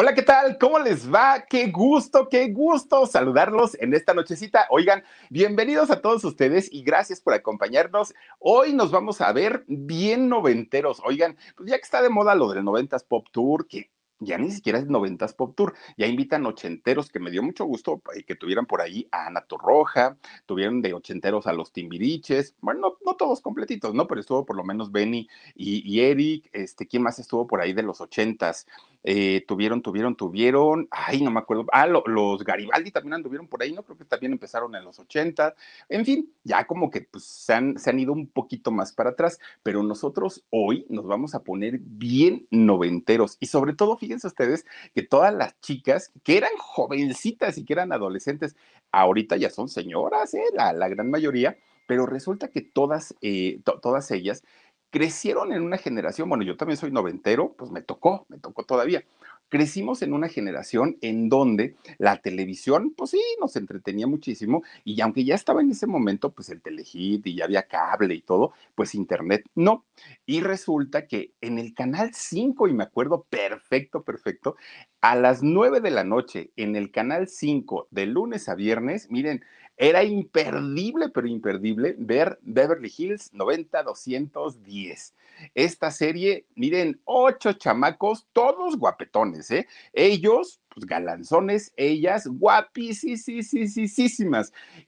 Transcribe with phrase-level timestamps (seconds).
[0.00, 0.58] Hola, ¿qué tal?
[0.58, 1.44] ¿Cómo les va?
[1.50, 4.68] Qué gusto, qué gusto saludarlos en esta nochecita.
[4.70, 8.14] Oigan, bienvenidos a todos ustedes y gracias por acompañarnos.
[8.38, 11.02] Hoy nos vamos a ver bien noventeros.
[11.04, 13.90] Oigan, pues ya que está de moda lo del noventas Pop Tour, que
[14.20, 18.00] ya ni siquiera es noventas Pop Tour, ya invitan ochenteros, que me dio mucho gusto
[18.14, 22.98] eh, que tuvieran por ahí a Ana Torroja, tuvieron de ochenteros a los Timbiriches, bueno,
[23.04, 24.06] no, todos completitos, ¿no?
[24.06, 27.72] Pero estuvo por lo menos Benny y, y, Eric, este, ¿quién más estuvo por ahí
[27.72, 28.66] de los ochentas?
[29.04, 33.72] Eh, tuvieron, tuvieron, tuvieron, ay, no me acuerdo, ah, los Garibaldi también anduvieron por ahí,
[33.72, 33.84] ¿no?
[33.84, 35.54] Creo que también empezaron en los 80,
[35.88, 39.10] en fin, ya como que pues, se, han, se han ido un poquito más para
[39.10, 44.66] atrás, pero nosotros hoy nos vamos a poner bien noventeros y sobre todo, fíjense ustedes
[44.94, 48.56] que todas las chicas que eran jovencitas y que eran adolescentes,
[48.90, 50.42] ahorita ya son señoras, ¿eh?
[50.54, 54.42] la, gran mayoría, pero resulta que todas, eh, todas ellas
[54.90, 59.04] crecieron en una generación, bueno, yo también soy noventero, pues me tocó, me tocó todavía.
[59.50, 65.24] Crecimos en una generación en donde la televisión, pues sí, nos entretenía muchísimo y aunque
[65.24, 68.94] ya estaba en ese momento, pues el telehit y ya había cable y todo, pues
[68.94, 69.86] internet no.
[70.26, 74.56] Y resulta que en el canal 5, y me acuerdo perfecto, perfecto,
[75.00, 79.42] a las 9 de la noche en el canal 5 de lunes a viernes, miren,
[79.78, 85.14] era imperdible, pero imperdible ver Beverly Hills 90-210.
[85.54, 89.68] Esta serie, miren, ocho chamacos, todos guapetones, ¿eh?
[89.92, 93.32] Ellos, pues galanzones, ellas guapísimas.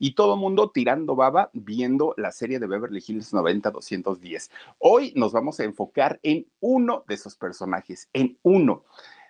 [0.01, 4.51] Y todo mundo tirando baba viendo la serie de Beverly Hills 90-210.
[4.79, 8.83] Hoy nos vamos a enfocar en uno de esos personajes, en uno.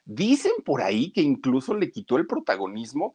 [0.07, 3.15] Dicen por ahí que incluso le quitó el protagonismo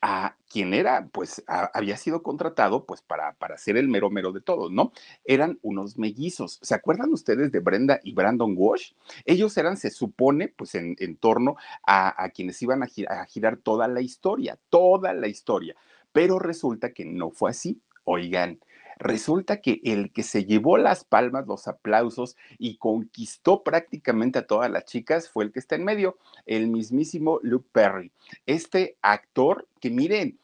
[0.00, 4.40] a quien era, pues había sido contratado pues para, para ser el mero mero de
[4.40, 4.92] todos, ¿no?
[5.24, 6.58] Eran unos mellizos.
[6.62, 8.92] ¿Se acuerdan ustedes de Brenda y Brandon Walsh?
[9.24, 11.56] Ellos eran, se supone, pues en, en torno
[11.86, 15.74] a, a, quienes iban a girar, a girar toda la historia, toda la historia.
[16.12, 17.80] Pero resulta que no fue así.
[18.04, 18.60] Oigan,
[18.98, 24.70] Resulta que el que se llevó las palmas, los aplausos y conquistó prácticamente a todas
[24.70, 28.12] las chicas fue el que está en medio, el mismísimo Luke Perry.
[28.44, 30.38] Este actor que miren,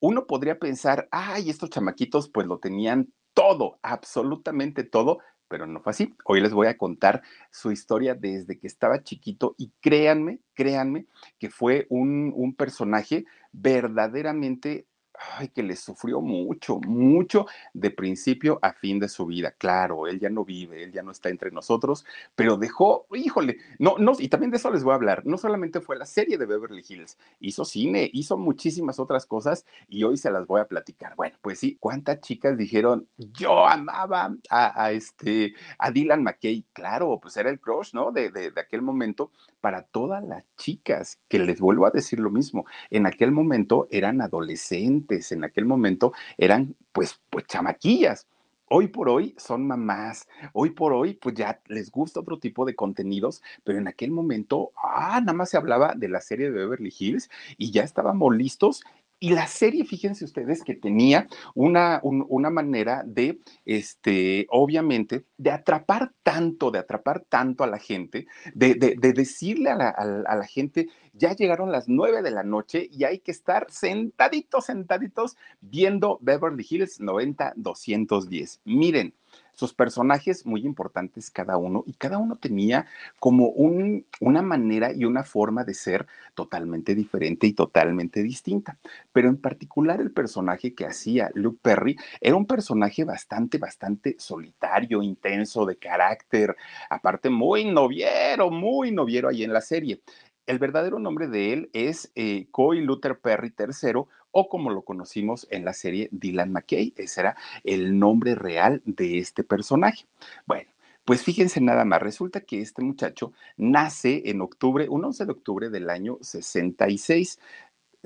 [0.00, 5.90] uno podría pensar, ay, estos chamaquitos pues lo tenían todo, absolutamente todo, pero no fue
[5.90, 6.14] así.
[6.24, 11.06] Hoy les voy a contar su historia desde que estaba chiquito y créanme, créanme
[11.38, 14.87] que fue un, un personaje verdaderamente
[15.36, 19.52] ay, que le sufrió mucho, mucho de principio a fin de su vida.
[19.52, 23.96] Claro, él ya no vive, él ya no está entre nosotros, pero dejó, híjole, no,
[23.98, 25.24] no, y también de eso les voy a hablar.
[25.26, 30.04] No solamente fue la serie de Beverly Hills, hizo cine, hizo muchísimas otras cosas y
[30.04, 31.14] hoy se las voy a platicar.
[31.16, 36.64] Bueno, pues sí, ¿cuántas chicas dijeron, yo amaba a, este, a Dylan McKay?
[36.72, 38.12] Claro, pues era el crush, ¿no?
[38.12, 42.30] De, de, de aquel momento para todas las chicas, que les vuelvo a decir lo
[42.30, 48.26] mismo, en aquel momento eran adolescentes en aquel momento eran pues, pues chamaquillas.
[48.70, 52.76] Hoy por hoy son mamás, hoy por hoy pues ya les gusta otro tipo de
[52.76, 56.92] contenidos, pero en aquel momento, ah, nada más se hablaba de la serie de Beverly
[56.98, 58.82] Hills y ya estábamos listos
[59.20, 66.12] y la serie, fíjense ustedes que tenía una, una manera de, este, obviamente, de atrapar
[66.22, 70.88] tanto, de atrapar tanto a la gente, de, de, decirle a la, a la, gente,
[71.12, 76.64] ya llegaron las nueve de la noche y hay que estar sentaditos, sentaditos viendo Beverly
[76.68, 78.60] Hills 90-210.
[78.64, 79.14] Miren,
[79.58, 82.86] sus personajes muy importantes cada uno y cada uno tenía
[83.18, 88.78] como un, una manera y una forma de ser totalmente diferente y totalmente distinta.
[89.12, 95.02] Pero en particular el personaje que hacía Luke Perry era un personaje bastante, bastante solitario,
[95.02, 96.54] intenso, de carácter,
[96.88, 100.00] aparte muy noviero, muy noviero ahí en la serie.
[100.46, 104.04] El verdadero nombre de él es eh, Coy Luther Perry III
[104.40, 106.94] o como lo conocimos en la serie Dylan McKay.
[106.96, 110.06] Ese era el nombre real de este personaje.
[110.46, 110.70] Bueno.
[111.04, 115.70] Pues fíjense nada más, resulta que este muchacho nace en octubre, un 11 de octubre
[115.70, 117.38] del año 66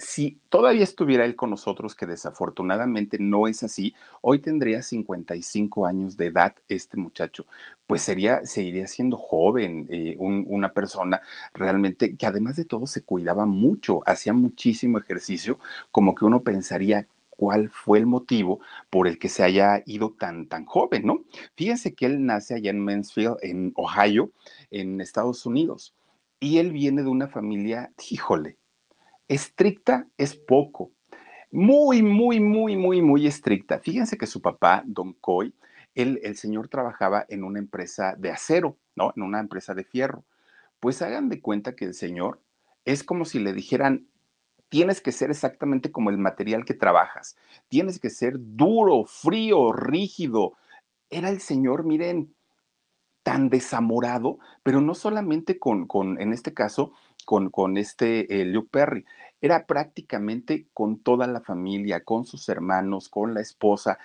[0.02, 6.16] si todavía estuviera él con nosotros, que desafortunadamente no es así, hoy tendría 55 años
[6.16, 7.46] de edad este muchacho,
[7.86, 11.20] pues sería, seguiría siendo joven, eh, una persona
[11.54, 15.58] realmente que además de todo se cuidaba mucho, hacía muchísimo ejercicio,
[15.92, 18.60] como que uno pensaría, cuál fue el motivo
[18.90, 21.24] por el que se haya ido tan, tan joven, ¿no?
[21.56, 24.30] Fíjense que él nace allá en Mansfield, en Ohio,
[24.70, 25.94] en Estados Unidos
[26.40, 28.58] Y él viene de una familia, híjole,
[29.34, 30.90] estricta es poco,
[31.50, 33.78] muy, muy, muy, muy, muy estricta.
[33.78, 35.54] Fíjense que su papá, Don Coy,
[35.94, 39.12] él, el señor trabajaba en una empresa de acero, ¿no?
[39.16, 40.24] En una empresa de fierro.
[40.80, 42.40] Pues hagan de cuenta que el señor
[42.84, 44.06] es como si le dijeran,
[44.68, 47.36] tienes que ser exactamente como el material que trabajas,
[47.68, 50.54] tienes que ser duro, frío, rígido.
[51.10, 52.34] Era el señor, miren,
[53.22, 56.92] tan desamorado, pero no solamente con, con en este caso,
[57.24, 59.04] con, con este eh, Luke Perry,
[59.40, 63.98] era prácticamente con toda la familia, con sus hermanos, con la esposa.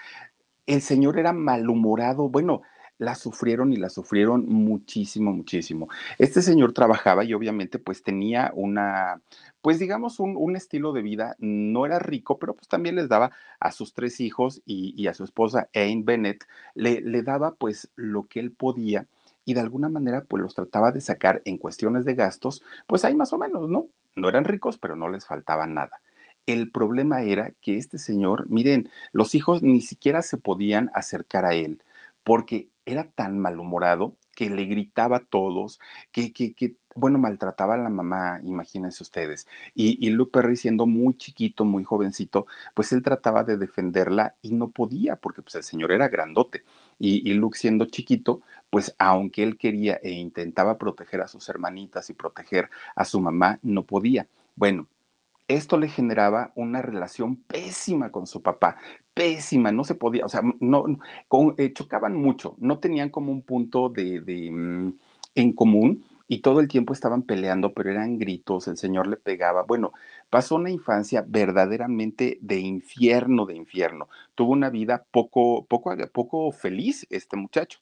[0.65, 2.63] El señor era malhumorado, bueno,
[2.97, 5.87] la sufrieron y la sufrieron muchísimo, muchísimo.
[6.17, 9.21] Este señor trabajaba y obviamente pues tenía una,
[9.61, 13.31] pues digamos, un, un estilo de vida, no era rico, pero pues también les daba
[13.59, 17.89] a sus tres hijos y, y a su esposa, Anne Bennett, le, le daba pues
[17.95, 19.05] lo que él podía
[19.47, 23.15] y de alguna manera pues los trataba de sacar en cuestiones de gastos, pues ahí
[23.15, 23.87] más o menos, ¿no?
[24.13, 26.01] No eran ricos, pero no les faltaba nada.
[26.45, 31.53] El problema era que este señor, miren, los hijos ni siquiera se podían acercar a
[31.53, 31.81] él
[32.25, 35.79] porque era tan malhumorado que le gritaba a todos,
[36.11, 39.47] que, que, que bueno, maltrataba a la mamá, imagínense ustedes.
[39.75, 44.69] Y, Luke Perry siendo muy chiquito, muy jovencito, pues él trataba de defenderla y no
[44.71, 46.63] podía, porque pues el señor era grandote.
[46.99, 52.09] Y, y Luke siendo chiquito, pues aunque él quería e intentaba proteger a sus hermanitas
[52.09, 54.27] y proteger a su mamá, no podía.
[54.55, 54.87] Bueno,
[55.47, 58.77] esto le generaba una relación pésima con su papá,
[59.13, 60.85] pésima, no se podía, o sea, no,
[61.57, 64.93] eh, chocaban mucho, no tenían como un punto de, de mm,
[65.35, 69.63] en común y todo el tiempo estaban peleando, pero eran gritos, el señor le pegaba.
[69.63, 69.93] Bueno,
[70.29, 74.09] pasó una infancia verdaderamente de infierno, de infierno.
[74.35, 77.79] Tuvo una vida poco, poco, poco feliz este muchacho.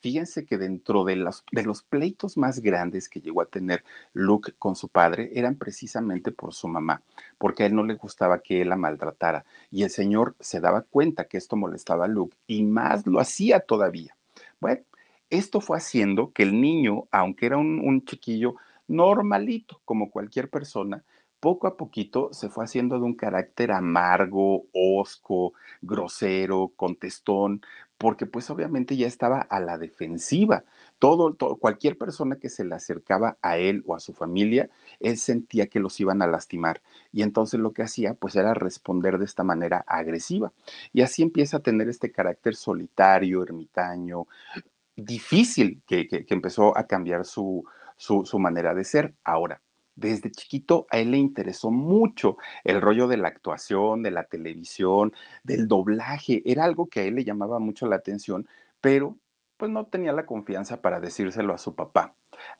[0.00, 4.52] Fíjense que dentro de los, de los pleitos más grandes que llegó a tener Luke
[4.58, 7.02] con su padre eran precisamente por su mamá,
[7.38, 9.44] porque a él no le gustaba que él la maltratara.
[9.70, 13.60] Y el señor se daba cuenta que esto molestaba a Luke y más lo hacía
[13.60, 14.16] todavía.
[14.60, 14.82] Bueno,
[15.32, 18.56] esto fue haciendo que el niño, aunque era un, chiquillo
[18.86, 21.04] normalito, como cualquier persona,
[21.40, 27.62] poco a poquito se fue haciendo de un carácter amargo, hosco, grosero, contestón,
[27.96, 30.64] porque pues obviamente ya estaba a la defensiva.
[30.98, 34.68] Todo, cualquier persona que se le acercaba a él o a su familia,
[35.00, 36.82] él sentía que los iban a lastimar.
[37.10, 40.52] Y entonces lo que hacía pues era responder de esta manera agresiva.
[40.92, 44.26] Y así empieza a tener este carácter solitario, ermitaño,
[44.96, 47.64] difícil, que, que, empezó a cambiar su,
[47.96, 49.14] su, su manera de ser.
[49.24, 49.62] Ahora,
[49.94, 55.12] desde chiquito a él le interesó mucho el rollo de la actuación, de la televisión,
[55.44, 56.42] del doblaje.
[56.44, 58.46] Era algo que a él le llamaba mucho la atención,
[58.80, 59.18] pero
[59.56, 62.16] pues no tenía la confianza para decírselo a su papá.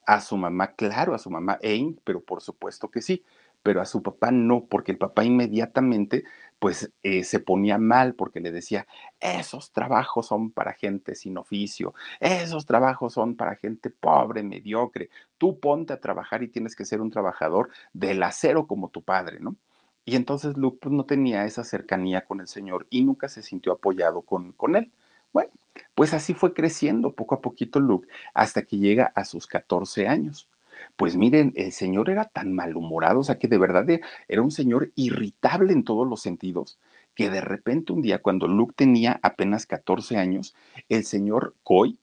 [0.07, 3.25] A su mamá, claro, a su mamá Ain, pero por supuesto que sí
[3.63, 6.25] pero a su papá no, porque el papá inmediatamente
[6.63, 8.87] pues eh, se ponía mal porque le decía,
[9.19, 15.59] esos trabajos son para gente sin oficio, esos trabajos son para gente pobre, mediocre, tú
[15.59, 19.57] ponte a trabajar y tienes que ser un trabajador del acero como tu padre, ¿no?
[20.05, 23.73] Y entonces Luke pues, no tenía esa cercanía con el Señor y nunca se sintió
[23.73, 24.93] apoyado con, con él.
[25.33, 25.51] Bueno,
[25.97, 30.49] pues así fue creciendo poco a poquito Luke hasta que llega a sus 14 años.
[30.97, 34.51] Pues miren, el señor era tan malhumorado, o sea que de verdad e, era un
[34.51, 36.79] señor irritable en todos los sentidos,
[37.15, 40.55] que de repente un día cuando Luke tenía apenas 14 años,
[40.89, 41.99] el señor Coy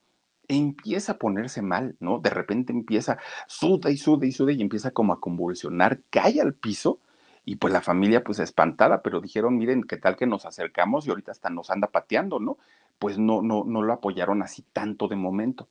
[0.47, 2.19] empieza a ponerse mal, ¿no?
[2.19, 6.53] De repente empieza, suda y suda y suda y empieza como a convulsionar, cae al
[6.53, 6.99] piso
[7.45, 11.09] y pues la familia pues espantada, pero dijeron, miren, qué tal que nos acercamos y
[11.09, 12.57] ahorita hasta nos anda pateando, ¿no?
[12.99, 15.67] Pues no, no, no lo apoyaron así tanto de momento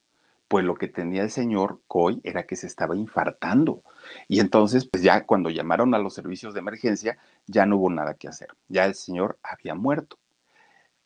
[0.49, 3.83] pues lo que tenía el señor Coy era que se estaba infartando.
[4.28, 8.14] Y entonces, pues ya cuando llamaron a los servicios de emergencia, ya no hubo nada
[8.14, 8.49] que hacer.
[8.69, 10.19] Ya el señor había muerto.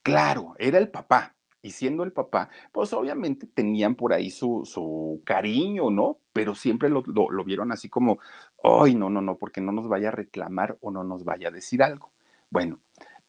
[0.03, 1.35] Claro, era el papá.
[1.61, 6.19] Y siendo el papá, pues obviamente tenían por ahí su, su cariño, ¿no?
[6.33, 8.19] Pero siempre lo, lo, lo vieron así como,
[8.65, 11.53] ay, no, no, no, porque no nos vaya a reclamar o no nos vaya a
[11.53, 12.13] decir algo.
[12.51, 12.81] Bueno,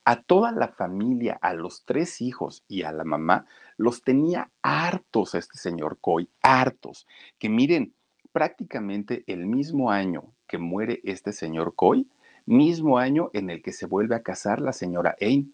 [0.06, 3.46] a toda la familia, a los tres hijos y a la mamá,
[3.78, 7.08] los tenía hartos este señor Coy, hartos.
[7.40, 7.94] Que miren,
[8.32, 12.08] prácticamente el mismo año que muere este señor Coy,
[12.46, 15.54] mismo año en el que se vuelve a casar la señora Ain.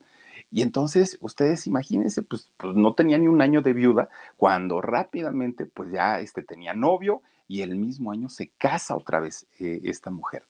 [0.51, 5.65] Y entonces, ustedes imagínense, pues, pues, no tenía ni un año de viuda, cuando rápidamente,
[5.65, 10.09] pues ya este, tenía novio y el mismo año se casa otra vez eh, esta
[10.09, 10.43] mujer.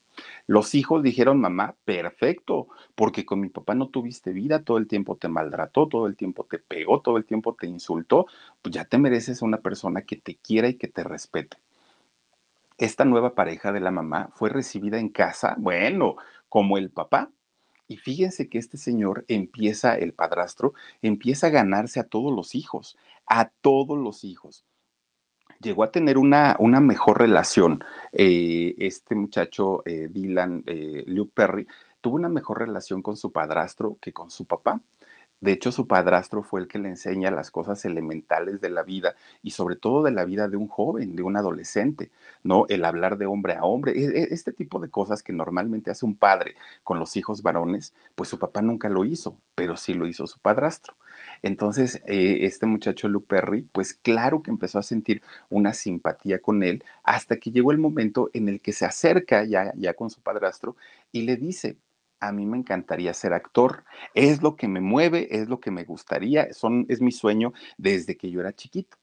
[0.47, 5.17] Los hijos dijeron, mamá, perfecto, porque con mi papá no tuviste vida, todo el tiempo
[5.17, 8.27] te maltrató, todo el tiempo te pegó, todo el tiempo te insultó,
[8.61, 11.57] pues ya te mereces una persona que te quiera y que te respete.
[12.79, 16.15] esta nueva pareja de la mamá fue recibida en casa, bueno,
[16.47, 17.31] como el papá.
[17.87, 22.97] Y fíjense que este señor empieza, el padrastro, empieza a ganarse a todos los hijos,
[23.25, 24.65] a todos los hijos.
[25.61, 27.83] Llegó a tener una, una mejor relación.
[28.13, 31.67] Eh, este muchacho, eh, Dylan eh, Luke Perry,
[31.99, 34.81] tuvo una mejor relación con su padrastro que con su papá.
[35.41, 39.15] De hecho, su padrastro fue el que le enseña las cosas elementales de la vida
[39.43, 42.09] y sobre todo de la vida de un joven, de un adolescente,
[42.43, 42.65] ¿no?
[42.69, 46.05] El hablar de hombre a hombre, e, e, este tipo de cosas que normalmente hace
[46.05, 50.07] un padre con los hijos varones, pues su papá nunca lo hizo, pero sí lo
[50.07, 50.95] hizo su padrastro.
[51.41, 56.63] Entonces, eh, este muchacho Luke Perry, pues claro que empezó a sentir una simpatía con
[56.63, 60.21] él hasta que llegó el momento en el que se acerca ya, ya con su
[60.21, 60.75] padrastro
[61.11, 61.77] y le dice,
[62.19, 63.83] a mí me encantaría ser actor.
[64.13, 68.17] Es lo que me mueve, es lo que me gustaría, son, es mi sueño desde
[68.17, 68.97] que yo era chiquito.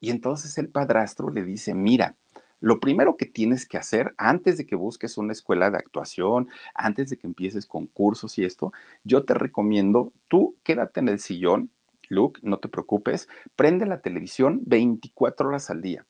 [0.00, 2.16] Y entonces el padrastro le dice, mira,
[2.60, 7.10] lo primero que tienes que hacer antes de que busques una escuela de actuación, antes
[7.10, 8.72] de que empieces con cursos y esto,
[9.04, 11.70] yo te recomiendo, tú quédate en el sillón,
[12.08, 16.06] Luke, no te preocupes, prende la televisión 24 horas al día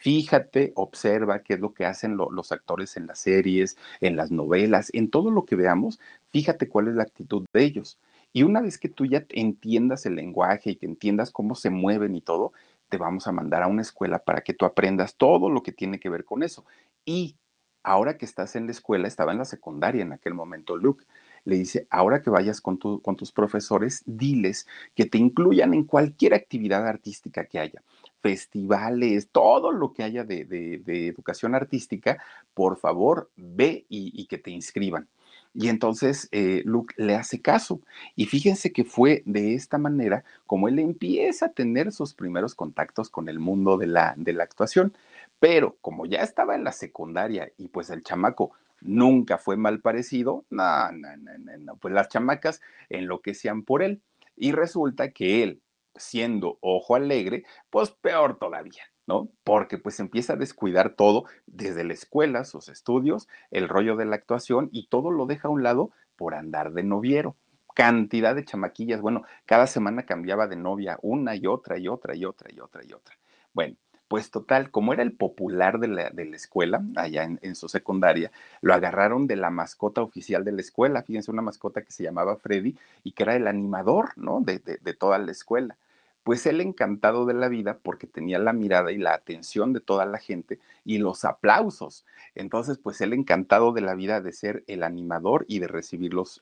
[0.00, 4.88] Fíjate, observa qué es lo que hacen los actores en las series, en las novelas,
[4.94, 7.98] en todo lo que veamos, fíjate cuál es la actitud de ellos.
[8.32, 12.14] Y una vez que tú ya entiendas el lenguaje y que entiendas cómo se mueven
[12.14, 12.54] y todo,
[12.88, 16.00] te vamos a mandar a una escuela para que tú aprendas todo lo que tiene
[16.00, 16.64] que ver con eso.
[17.04, 17.36] Y
[17.82, 21.04] ahora que estás en la escuela, estaba en la secundaria en aquel momento, Luke,
[21.44, 26.86] le dice, ahora que vayas con, tus profesores, diles que te incluyan en cualquier actividad
[26.86, 27.82] artística que haya
[28.20, 32.22] festivales, todo lo que haya de, educación artística,
[32.54, 35.08] por favor, ve y, que te inscriban.
[35.52, 37.80] Y entonces eh, Luke le hace caso.
[38.14, 43.10] Y fíjense que fue de esta manera como él empieza a tener sus primeros contactos
[43.10, 44.92] con el mundo de la actuación.
[45.40, 50.44] Pero como ya estaba en la secundaria y pues el chamaco nunca fue mal parecido,
[50.50, 54.02] no, no, no, no, pues las chamacas enloquecían por él.
[54.36, 55.62] Y resulta que él,
[55.94, 59.28] siendo ojo alegre, pues peor todavía, ¿no?
[59.44, 64.16] Porque pues empieza a descuidar todo, desde la escuela, sus estudios, el rollo de la
[64.16, 67.36] actuación y todo lo deja a un lado por andar de noviero.
[67.74, 72.24] Cantidad de chamaquillas, bueno, cada semana cambiaba de novia una y otra y otra y
[72.24, 73.16] otra y otra y otra.
[73.52, 73.76] Bueno,
[74.10, 79.28] pues total, como era el popular de la, escuela, allá en, su secundaria, lo agarraron
[79.28, 82.74] de la mascota oficial de la escuela, fíjense, una mascota que se llamaba Freddy
[83.04, 84.40] y que era el animador, ¿no?
[84.40, 85.76] De, de toda la escuela.
[86.24, 90.06] Pues él encantado de la vida porque tenía la mirada y la atención de toda
[90.06, 92.04] la gente y los aplausos.
[92.34, 96.40] Entonces, pues él encantado de la vida de ser el animador y de recibir los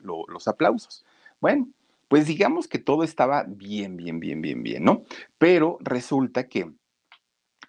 [0.49, 1.05] aplausos.
[1.39, 1.69] Bueno,
[2.09, 5.03] pues digamos que todo estaba bien, bien, bien, bien, bien, ¿no?
[5.37, 6.73] Pero resulta que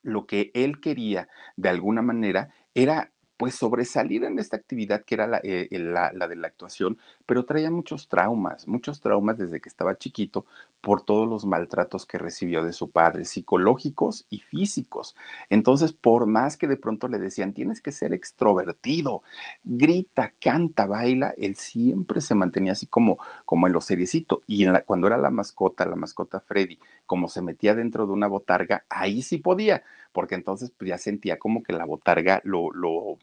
[0.04, 5.40] lo que él quería de alguna manera era pues sobresalir en esta actividad que era
[5.44, 10.46] eh, la, de la actuación, pero traía muchos traumas, muchos traumas desde que estaba chiquito
[10.82, 15.16] por todos los maltratos que recibió de su padre, psicológicos y físicos.
[15.50, 19.24] Entonces, por más que de pronto le decían, tienes que ser extrovertido,
[19.64, 23.20] grita, canta, baila, él siempre se mantenía así como,
[23.50, 24.42] en lo seriecito.
[24.48, 28.84] Y cuando era la mascota, la mascota Freddy, como se metía dentro de una botarga,
[28.90, 33.18] ahí sí podía, porque entonces pues, ya sentía como que la botarga lo, lo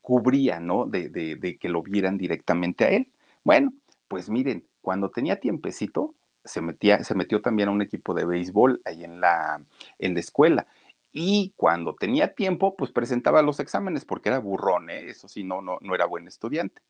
[0.00, 0.86] cubría, ¿no?
[0.86, 3.10] De, de, de que lo vieran directamente a él.
[3.44, 3.72] Bueno,
[4.08, 8.82] pues miren, cuando tenía tiempecito, se, metía, se metió también a un equipo de béisbol
[8.84, 9.64] ahí en la,
[9.98, 10.66] en la escuela.
[11.12, 15.10] Y cuando tenía tiempo, pues presentaba los exámenes porque era burrón, ¿eh?
[15.10, 16.80] eso sí, no, no, no era buen estudiante.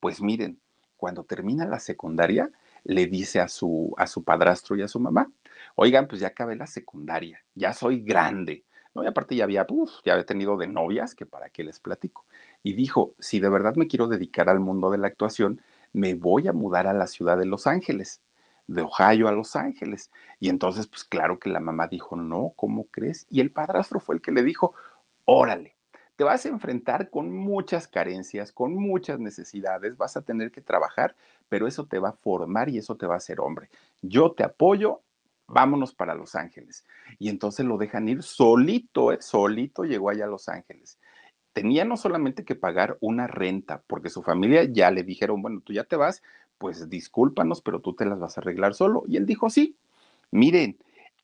[0.00, 0.60] Pues miren,
[0.96, 2.50] cuando termina la secundaria,
[2.84, 5.30] le dice a su, a su padrastro y a su mamá,
[5.76, 8.64] oigan, pues ya acabé la secundaria, ya soy grande,
[9.02, 9.66] Y aparte ya había,
[10.04, 12.24] ya había tenido de novias, que para qué les platico.
[12.62, 15.60] Y dijo, si de verdad me quiero dedicar al mundo de la actuación,
[15.92, 18.20] me voy a mudar a la ciudad de Los Ángeles,
[18.66, 20.10] de Ohio a Los Ángeles.
[20.38, 23.26] Y entonces, pues claro que la mamá dijo, no, ¿cómo crees?
[23.30, 24.74] Y el padrastro fue el que le dijo,
[25.24, 25.76] órale,
[26.16, 31.16] te vas a enfrentar con muchas carencias, con muchas necesidades, vas a tener que trabajar,
[31.48, 33.70] pero eso te va a formar y eso te va a hacer hombre.
[34.02, 35.00] Yo te apoyo
[35.50, 36.86] vámonos para Los Ángeles.
[37.18, 39.18] Y entonces lo dejan ir solito, ¿eh?
[39.20, 40.98] solito llegó allá a Los Ángeles.
[41.52, 45.72] Tenía no solamente que pagar una renta, porque su familia ya le dijeron, bueno, tú
[45.72, 46.22] ya te vas,
[46.58, 49.02] pues discúlpanos, pero tú te las vas a arreglar solo.
[49.08, 49.76] Y él dijo, sí,
[50.30, 50.78] miren,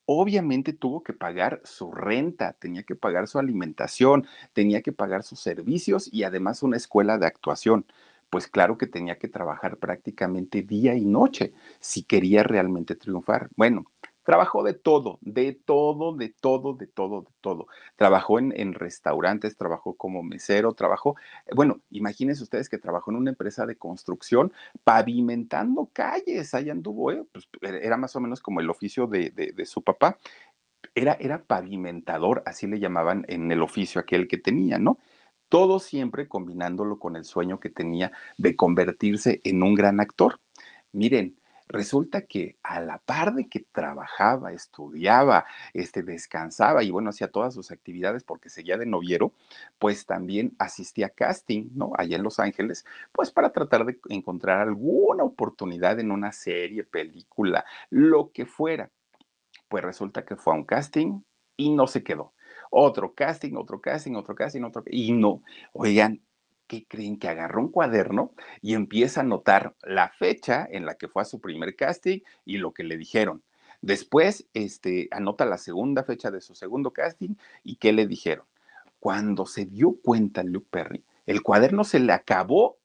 [0.06, 5.40] obviamente tuvo que pagar su renta, tenía que pagar su alimentación, tenía que pagar sus
[5.40, 7.87] servicios y además una escuela de actuación.
[8.30, 13.49] Pues claro que tenía que trabajar prácticamente día y noche si quería realmente triunfar.
[13.56, 13.87] Bueno,
[14.26, 17.68] Trabajó de todo, de todo, de todo, de todo, de todo.
[17.95, 21.14] Trabajó en, restaurantes, trabajó como mesero, trabajó,
[21.54, 24.52] bueno, imagínense ustedes que trabajó en una empresa de construcción
[24.83, 27.25] pavimentando calles, ahí anduvo, ¿eh?
[27.30, 30.18] pues, era más o menos como el oficio de, de, de su papá.
[30.97, 34.99] Era, era pavimentador, así le llamaban en el oficio aquel que tenía, ¿no?
[35.49, 40.40] Todo siempre combinándolo con el sueño que tenía de convertirse en un gran actor.
[40.90, 41.37] Miren,
[41.68, 47.54] Resulta que a la par de que trabajaba, estudiaba, este, descansaba y bueno, hacía todas
[47.54, 49.32] sus actividades porque seguía de noviero,
[49.78, 51.92] pues también asistía a casting, ¿no?
[51.99, 57.64] Allá en Los Ángeles, pues para tratar de encontrar alguna oportunidad en una serie, película,
[57.90, 58.90] lo que fuera.
[59.68, 61.23] Pues resulta que fue a un casting
[61.56, 62.32] y no se quedó.
[62.70, 65.42] Otro casting, otro casting, otro casting, otro y no.
[65.73, 66.23] Oigan,
[66.66, 67.18] ¿qué creen?
[67.18, 71.26] Que agarró un cuaderno y empieza a anotar la fecha en la que fue a
[71.26, 73.42] su primer casting y lo que le dijeron.
[73.82, 78.46] Después, este, anota la segunda fecha de su segundo casting y qué le dijeron.
[78.99, 82.78] Cuando se dio cuenta Luke Perry, el cuaderno se le acabó.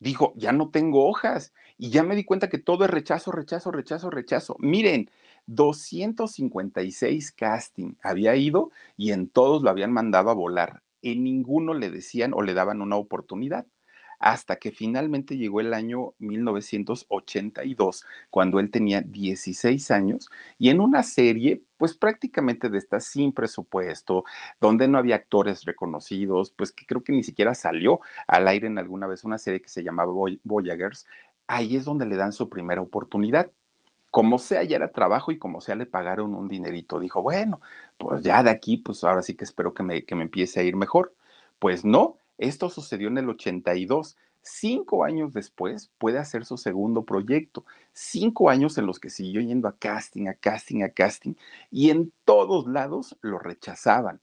[0.00, 3.72] Dijo, ya no tengo hojas y ya me di cuenta que todo es rechazo, rechazo,
[3.72, 4.56] rechazo, rechazo.
[4.60, 5.10] Miren,
[5.46, 11.90] 256 casting había ido y en todos lo habían mandado a volar en ninguno le
[11.90, 13.66] decían o le daban una oportunidad.
[14.20, 20.28] Hasta que finalmente llegó el año 1982, cuando él tenía 16 años,
[20.58, 24.24] y en una serie, pues prácticamente de esta sin presupuesto,
[24.60, 28.78] donde no había actores reconocidos, pues que creo que ni siquiera salió al aire en
[28.78, 30.12] alguna vez una serie que se llamaba
[30.42, 31.06] Voyagers,
[31.46, 33.52] ahí es donde le dan su primera oportunidad
[34.10, 36.98] como sea, ya era trabajo y como sea le pagaron un dinerito.
[37.00, 37.60] Dijo, bueno,
[37.98, 40.62] pues ya de aquí, pues ahora sí que espero que me, que me empiece a
[40.62, 41.14] ir mejor.
[41.58, 44.16] Pues no, esto sucedió en el 82.
[44.42, 47.64] Cinco años después puede hacer su segundo proyecto.
[47.92, 51.34] Cinco años en los que siguió yendo a casting, a casting, a casting,
[51.70, 54.20] y en todos lados lo rechazaban.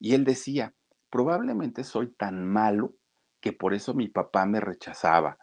[0.00, 0.74] Y él decía,
[1.10, 2.92] probablemente soy tan malo
[3.40, 5.38] que por eso mi papá me rechazaba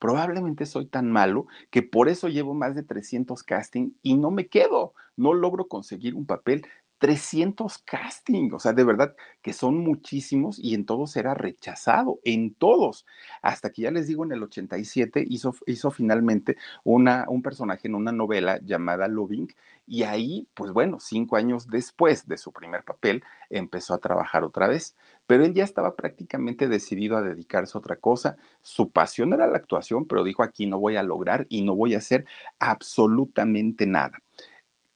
[0.00, 4.48] probablemente soy tan malo que por eso llevo más de 300 casting y no me
[4.48, 6.66] quedo, no logro conseguir un papel.
[6.98, 12.52] 300 casting, o sea, de verdad que son muchísimos y en todos era rechazado, en
[12.54, 13.06] todos.
[13.40, 17.94] Hasta que ya les digo, en el 87 hizo, hizo finalmente una, un personaje en
[17.94, 19.48] una novela llamada Loving
[19.86, 24.68] y ahí, pues bueno, cinco años después de su primer papel, empezó a trabajar otra
[24.68, 24.94] vez.
[25.30, 28.36] Pero él ya estaba prácticamente decidido a dedicarse a otra cosa.
[28.62, 31.94] Su pasión era la actuación, pero dijo, aquí no voy a lograr y no voy
[31.94, 32.24] a hacer
[32.58, 34.20] absolutamente nada.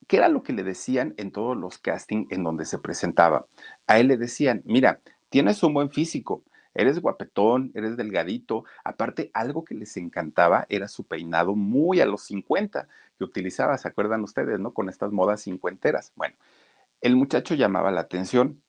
[0.08, 3.46] ¿Qué era lo que le decían en todos los castings en donde se presentaba?
[3.86, 6.42] A él le decían, mira, tienes un buen físico,
[6.74, 8.64] eres guapetón, eres delgadito.
[8.82, 13.86] Aparte, algo que les encantaba era su peinado muy a los 50 que utilizaba, ¿se
[13.86, 14.74] acuerdan ustedes, no?
[14.74, 16.12] Con estas modas cincuenteras.
[16.16, 16.34] Bueno,
[17.02, 18.64] el muchacho llamaba la atención,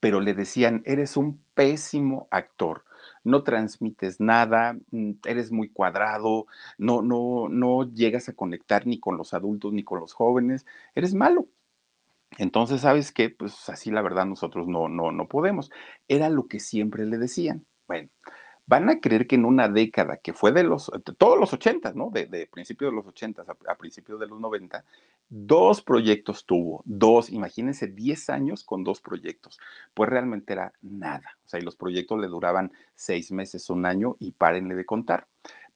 [0.00, 2.84] pero le decían, eres un pésimo actor,
[3.24, 6.46] no transmites nada, mm, eres muy cuadrado,
[6.78, 11.14] no, no, no llegas a conectar ni con los adultos ni con los jóvenes, eres
[11.14, 11.46] malo.
[12.38, 13.30] Entonces, ¿sabes qué?
[13.30, 15.70] Pues así la verdad nosotros no, no, no podemos.
[16.08, 17.64] Era lo que siempre le decían.
[17.86, 18.10] Bueno,
[18.66, 22.10] van a creer que en una década que fue de los, todos los 80, ¿no?
[22.10, 24.84] De, de principios de los 80 a, a, principios de los 90,
[25.28, 29.58] dos proyectos tuvo, dos, imagínense, 10 años con dos proyectos.
[29.94, 31.38] Pues realmente era nada.
[31.44, 35.26] O sea, y los proyectos le duraban seis meses, un año y párenle de contar.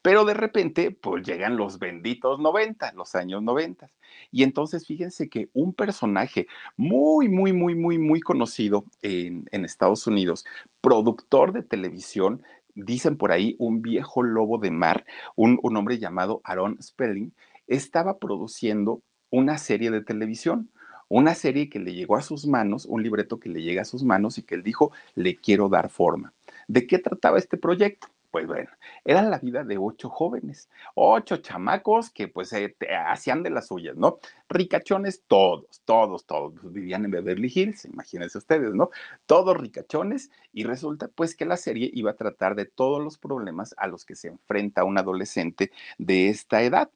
[0.03, 3.89] Pero de repente, pues llegan los benditos 90, los años 90.
[4.33, 10.45] Y entonces fíjense que un personaje muy, muy, muy, muy, muy conocido en, Estados Unidos,
[10.81, 12.43] productor de televisión,
[12.75, 15.05] dicen por ahí, un viejo lobo de mar,
[15.37, 17.33] un, un hombre llamado Aaron Spelling,
[17.69, 20.71] estaba produciendo una serie de televisión,
[21.09, 24.05] una serie que le llegó a sus manos, un libreto que le llega a sus
[24.05, 26.33] manos y que él dijo, le quiero dar forma.
[26.69, 28.09] ¿De qué trataba este proyecto?
[28.31, 28.71] Pues bueno,
[29.05, 32.75] era la vida de ocho jóvenes, ocho chamacos que pues eh,
[33.07, 34.21] hacían de las suyas, ¿no?
[34.49, 38.89] Ricachones todos, todos, todos, pues, vivían en Beverly Hills, imagínense ustedes, ¿no?
[39.27, 43.75] Todos ricachones y resulta pues que la serie iba a tratar de todos los problemas
[43.77, 46.91] a los que se enfrenta un adolescente de esta edad.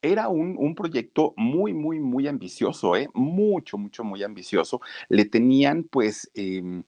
[0.00, 3.08] Era un, un, proyecto muy, muy, muy ambicioso, ¿eh?
[3.14, 4.80] Mucho, mucho, muy ambicioso.
[5.08, 6.82] Le tenían pues eh,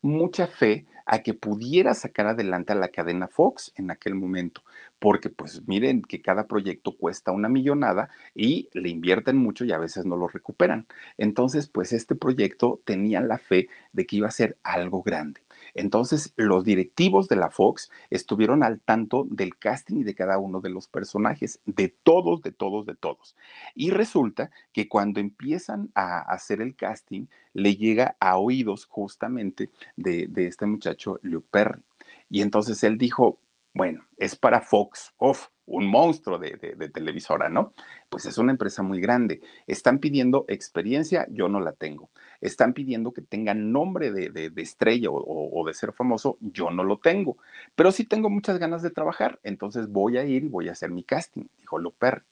[0.00, 4.62] mucha fe a que pudiera sacar adelante a la cadena Fox en aquel momento,
[4.98, 9.78] porque pues miren que cada proyecto cuesta una millonada y le invierten mucho y a
[9.78, 10.86] veces no lo recuperan.
[11.18, 15.43] Entonces, pues este proyecto tenía la fe de que iba a ser algo grande.
[15.74, 20.60] Entonces, los directivos de la Fox estuvieron al tanto del casting y de cada uno
[20.60, 23.36] de los personajes, de todos, de todos, de todos.
[23.74, 30.28] Y resulta que cuando empiezan a hacer el casting, le llega a oídos justamente de,
[30.36, 31.82] este muchacho Luke Perry.
[32.30, 33.38] Y entonces él dijo,
[33.74, 36.56] bueno, es para Fox, off, un monstruo de,
[36.92, 37.72] televisora, ¿no?
[38.08, 39.40] Pues es una empresa muy grande.
[39.66, 42.10] Están pidiendo experiencia, yo no la tengo.
[42.40, 47.38] Están pidiendo que tengan nombre de, estrella o, de ser famoso, yo no lo tengo.
[47.74, 50.90] Pero sí tengo muchas ganas de trabajar, entonces voy a ir y voy a hacer
[50.90, 52.24] mi casting, dijo Luper.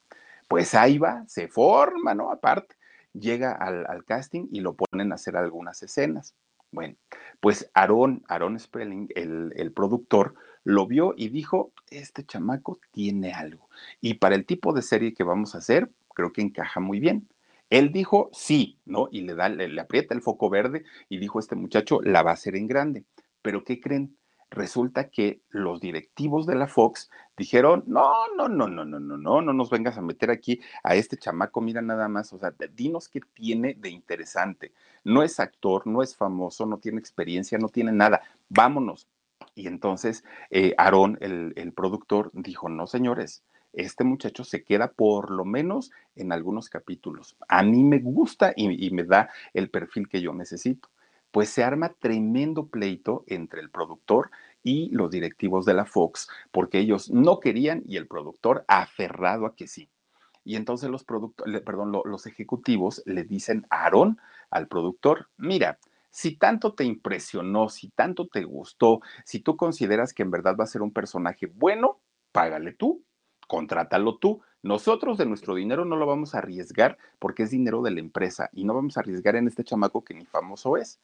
[0.48, 2.30] Pues ahí va, se forma, ¿no?
[2.30, 2.76] Aparte,
[3.14, 6.34] llega al, casting y lo ponen a hacer algunas escenas.
[6.72, 6.96] Bueno,
[7.40, 13.68] pues Aaron, Aaron Spelling, el, el productor, lo vio y dijo, este chamaco tiene algo.
[14.00, 17.28] Y para el tipo de serie que vamos a hacer, creo que encaja muy bien.
[17.70, 19.08] Él dijo sí, ¿no?
[19.10, 22.34] Y le, da, le, aprieta el foco verde y dijo, este muchacho la va a
[22.34, 23.04] hacer en grande.
[23.40, 24.16] Pero ¿qué creen?
[24.52, 29.40] Resulta que los directivos de la Fox dijeron, no, no, no, no, no, no, no,
[29.40, 33.08] no nos vengas a meter aquí a este chamaco, mira nada más, o sea, dinos
[33.08, 34.72] qué tiene de interesante.
[35.04, 38.20] No es actor, no es famoso, no tiene experiencia, no tiene nada.
[38.50, 39.08] Vámonos,
[39.54, 45.46] y entonces eh, Aarón, el, productor, dijo, no, señores, este muchacho se queda por lo
[45.46, 47.36] menos en algunos capítulos.
[47.48, 50.90] A mí me gusta y, me da el perfil que yo necesito.
[51.32, 54.30] Pues se arma tremendo pleito entre el productor
[54.62, 59.56] y los directivos de la Fox, porque ellos no querían y el productor aferrado a
[59.56, 59.88] que sí.
[60.44, 64.18] Y entonces los, perdón, los ejecutivos le dicen a Aarón,
[64.50, 65.78] al productor, mira,
[66.10, 70.64] si tanto te impresionó, si tanto te gustó, si tú consideras que en verdad va
[70.64, 72.00] a ser un personaje bueno,
[72.32, 73.02] págale tú,
[73.48, 74.42] contrátalo tú.
[74.62, 78.50] Nosotros de nuestro dinero no lo vamos a arriesgar porque es dinero de la empresa
[78.52, 81.00] y no vamos a arriesgar en este chamaco que ni famoso es.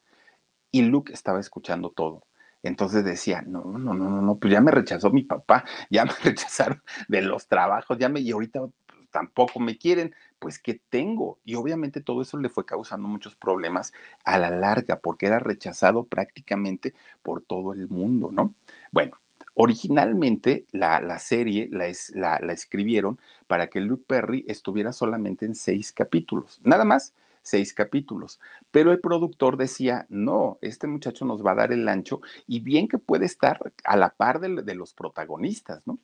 [0.71, 2.25] Y Luke estaba escuchando todo.
[2.63, 6.13] Entonces decía, no, no, no, no, no, pues ya me rechazó mi papá, ya me
[6.23, 8.69] rechazaron de los trabajos, ya me, y ahorita
[9.11, 11.39] tampoco me quieren, pues ¿qué tengo?
[11.45, 13.93] Y obviamente todo eso le fue causando muchos problemas
[14.25, 18.55] a la larga, porque era rechazado prácticamente por todo el mundo, ¿no?
[18.93, 19.19] Bueno,
[19.55, 25.93] originalmente la, serie la, la, la escribieron para que Luke Perry estuviera solamente en seis
[25.93, 27.15] capítulos, nada más
[27.49, 28.41] seis capítulos.
[28.71, 32.89] Pero el productor decía, no, este muchacho nos va a dar el ancho y bien
[32.89, 35.99] que puede estar a la par de los protagonistas, ¿no?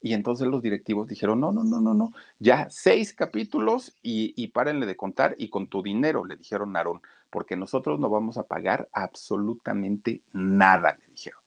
[0.00, 4.48] Y entonces los directivos dijeron, no, no, no, no, no, ya seis capítulos y, y
[4.48, 8.44] párenle de contar y con tu dinero, le dijeron Aarón, porque nosotros no vamos a
[8.44, 11.40] pagar absolutamente nada, le dijeron.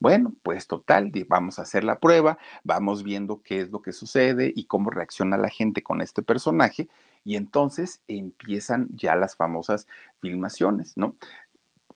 [0.00, 4.52] Bueno, pues total, vamos a hacer la prueba, vamos viendo qué es lo que sucede
[4.54, 6.88] y cómo reacciona la gente con este personaje
[7.28, 9.86] y entonces empiezan ya las famosas
[10.22, 11.14] filmaciones, ¿no?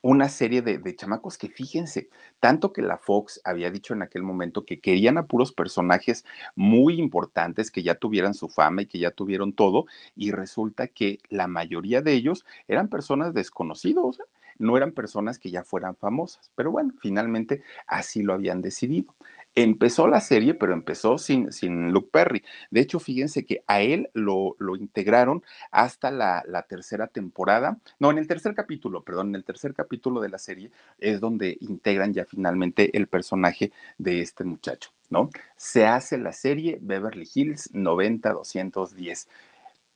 [0.03, 4.63] una serie de, chamacos que fíjense, tanto que la Fox había dicho en aquel momento
[4.63, 6.23] que querían a puros personajes
[6.55, 11.17] muy importantes que ya tuvieran su fama y que ya tuvieron todo, y resulta que
[11.29, 14.19] la mayoría de ellos eran personas desconocidos,
[14.59, 19.15] no eran personas que ya fueran famosas, pero bueno, finalmente así lo habían decidido.
[19.55, 22.43] Empezó la serie, pero empezó sin, sin Luke Perry.
[22.71, 27.77] De hecho, fíjense que a él lo, lo integraron hasta la, la, tercera temporada.
[27.99, 31.57] No, en el tercer capítulo, perdón, en el tercer capítulo de la serie es donde
[31.61, 35.29] integran ya finalmente el personaje de este muchacho, ¿no?
[35.55, 39.27] Se hace la serie Beverly Hills 90-210.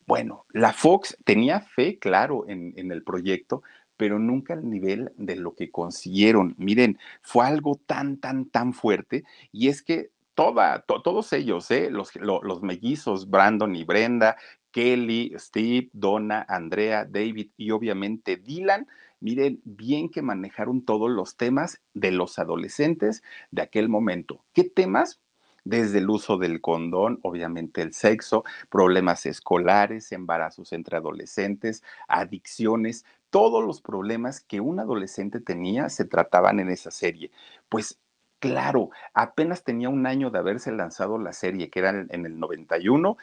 [0.06, 3.64] Bueno, la Fox tenía fe, claro, en, en el proyecto,
[3.98, 6.56] pero nunca al nivel de lo que consiguieron.
[6.58, 11.90] Miren, fue algo tan, tan, tan fuerte y es que toda, todos ellos, ¿eh?
[11.90, 14.38] los, los mellizos, Brandon y Brenda,
[14.72, 18.88] Kelly, Steve, Donna, Andrea, David y obviamente Dylan,
[19.20, 24.46] miren bien que manejaron todos los temas de los adolescentes de aquel momento.
[24.54, 25.20] ¿Qué temas?
[25.68, 33.64] desde el uso del condón, obviamente el sexo, problemas escolares, embarazos entre adolescentes, adicciones, todos
[33.64, 37.32] los problemas que un adolescente tenía se trataban en esa serie.
[37.70, 38.00] Pues
[38.40, 43.18] claro, apenas tenía un año de haberse lanzado la serie, que era en, el 91,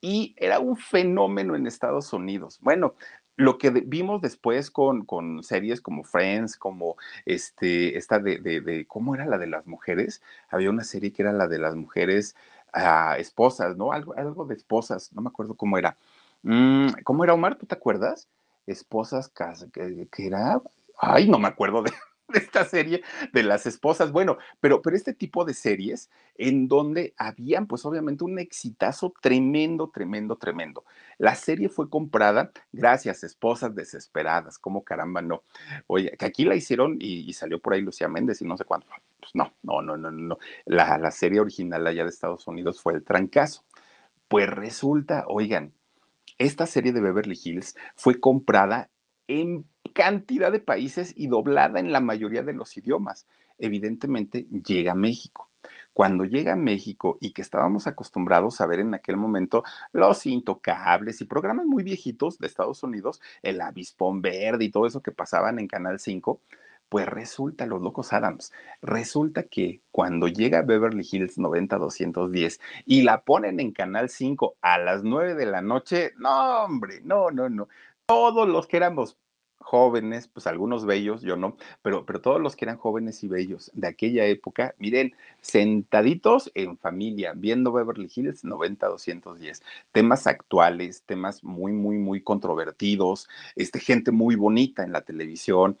[0.00, 2.58] y era un fenómeno en Estados Unidos.
[2.62, 2.94] Bueno,
[3.36, 9.14] lo que vimos después con, con, series como Friends, como este, esta de, de, ¿cómo
[9.14, 10.22] era la de las mujeres?
[10.50, 12.36] Había una serie que era la de las mujeres
[12.72, 13.92] ah, esposas, ¿no?
[13.92, 15.96] Algo, algo de esposas, no me acuerdo cómo era.
[16.42, 17.56] Mm, ¿Cómo era, Omar?
[17.56, 18.28] ¿Tú te acuerdas?
[18.66, 19.30] Esposas
[19.72, 20.60] que, era,
[20.98, 21.92] ay, no me acuerdo de,
[22.32, 24.10] esta serie de las esposas.
[24.10, 29.90] Bueno, pero, pero este tipo de series en donde habían, pues obviamente, un exitazo tremendo,
[29.90, 30.84] tremendo, tremendo.
[31.18, 35.42] La serie fue comprada gracias esposas desesperadas, como caramba no.
[35.86, 38.86] Oye, que aquí la hicieron y, salió por ahí Lucía Méndez y no sé cuándo.
[39.20, 40.38] Pues no, no, no, no, no.
[40.64, 43.64] La, la serie original allá de Estados Unidos fue El Trancazo.
[44.28, 45.72] Pues resulta, oigan,
[46.38, 48.90] esta serie de Beverly Hills fue comprada
[49.26, 53.26] en cantidad de países y doblada en la mayoría de los idiomas.
[53.58, 55.50] Evidentemente llega a México.
[55.92, 61.20] Cuando llega a México y que estábamos acostumbrados a ver en aquel momento los intocables
[61.20, 65.60] y programas muy viejitos de Estados Unidos, el avispón verde y todo eso que pasaban
[65.60, 66.40] en Canal 5,
[66.94, 73.58] pues resulta, los locos Adams, resulta que cuando llega Beverly Hills 90-210 y la ponen
[73.58, 77.66] en Canal 5 a las 9 de la noche, no, hombre, no, no, no.
[78.06, 79.16] Todos los que éramos
[79.64, 83.70] jóvenes, pues algunos bellos, yo no, pero, pero todos los que eran jóvenes y bellos
[83.74, 91.72] de aquella época, miren, sentaditos en familia, viendo Beverly Hills 90-210, temas actuales, temas muy,
[91.72, 95.78] muy, muy controvertidos, este, gente muy bonita en la televisión,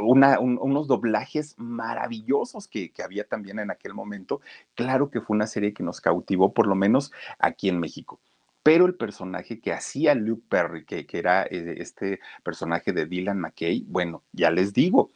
[0.00, 4.40] unos doblajes maravillosos que había también en aquel momento.
[4.74, 8.20] Claro que fue una serie que nos cautivó, por lo menos aquí en México
[8.68, 13.86] pero el personaje que hacía Luke Perry, que, era eh, este personaje de Dylan McKay,
[13.88, 15.08] bueno, ya les digo,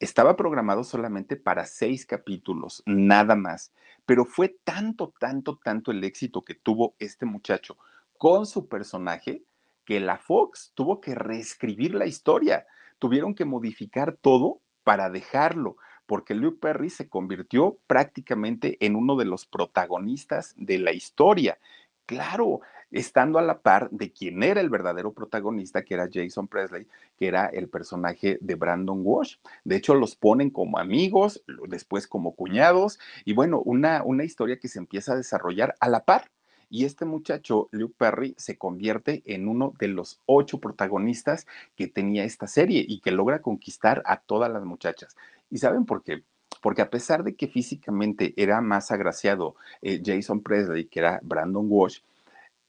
[0.00, 3.74] estaba programado solamente para seis capítulos, nada más,
[4.06, 7.76] pero fue tanto, tanto, tanto el éxito que tuvo este muchacho
[8.16, 9.42] con su personaje
[9.84, 12.66] que la Fox tuvo que reescribir la historia,
[12.98, 19.26] tuvieron que modificar todo para dejarlo, porque Luke Perry se convirtió prácticamente en uno de
[19.26, 21.58] los protagonistas de la historia.
[22.06, 22.60] Claro,
[22.94, 26.86] estando a la par de quien era el verdadero protagonista, que era Jason Presley,
[27.18, 29.36] que era el personaje de Brandon Walsh.
[29.64, 34.68] De hecho, los ponen como amigos, después como cuñados, y bueno, una, una historia que
[34.68, 36.30] se empieza a desarrollar a la par.
[36.70, 42.22] Y este muchacho, Luke Perry, se convierte en uno de los ocho protagonistas que tenía
[42.22, 45.16] esta serie y que logra conquistar a todas las muchachas.
[45.50, 46.22] ¿Y saben por qué?
[46.62, 51.66] Porque a pesar de que físicamente era más agraciado eh, Jason Presley, que era Brandon
[51.68, 52.00] Walsh,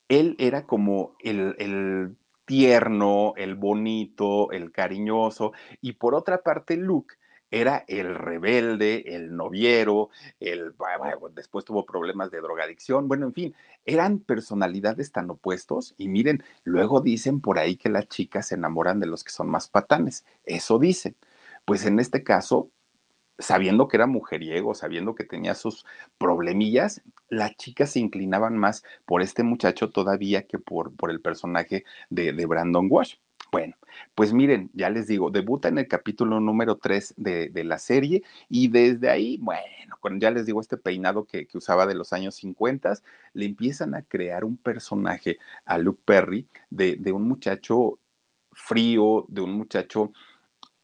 [0.10, 2.16] él era como el,
[2.46, 7.16] tierno, el bonito, el cariñoso, y por otra parte Luke
[7.50, 10.76] era el rebelde, el noviero, el
[11.34, 17.02] después tuvo problemas de drogadicción, bueno, en fin, eran personalidades tan opuestos y miren, luego
[17.02, 20.78] dicen por ahí que las chicas se enamoran de los que son más patanes, eso
[20.80, 21.16] dicen.
[21.66, 22.70] Pues en este caso,
[23.40, 25.86] sabiendo que era mujeriego, sabiendo que tenía sus
[26.18, 31.84] problemillas, las chicas se inclinaban más por este muchacho todavía que por, por el personaje
[32.10, 33.16] de, Brandon Walsh.
[33.52, 33.76] Bueno,
[34.16, 38.68] pues miren, ya les digo, debuta en el capítulo número 3 de, la serie y
[38.68, 39.62] desde ahí, bueno,
[40.20, 42.96] ya les digo este peinado que, usaba de los años 50,
[43.34, 48.00] le empiezan a crear un personaje a Luke Perry de, de un muchacho
[48.52, 50.12] frío, de un muchacho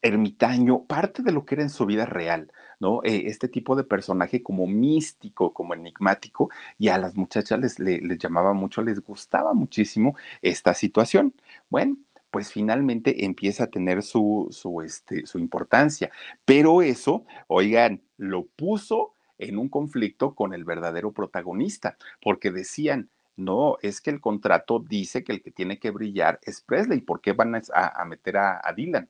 [0.02, 3.00] ermitaño, parte de lo que era en su vida real, ¿no?
[3.04, 8.18] Eh, este tipo de personaje como místico, como enigmático, y a las muchachas les, les,
[8.18, 11.34] llamaba mucho, les gustaba muchísimo esta situación.
[11.70, 11.96] Bueno,
[12.30, 16.10] pues finalmente empieza a tener su, su, este, su importancia,
[16.44, 23.78] pero eso, oigan, lo puso en un conflicto con el verdadero protagonista, porque decían, no,
[23.82, 27.32] es que el contrato dice que el que tiene que brillar es Presley, ¿por qué
[27.32, 29.08] van a, meter a Dylan?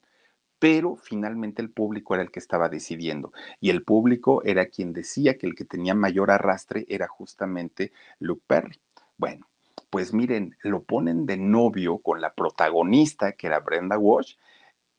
[0.62, 5.36] Pero finalmente el público era el que estaba decidiendo y el público era quien decía
[5.36, 8.78] que el que tenía mayor arrastre era justamente Luke Perry.
[9.16, 9.48] Bueno,
[9.90, 14.36] pues miren, lo ponen de novio con la protagonista que era Brenda Walsh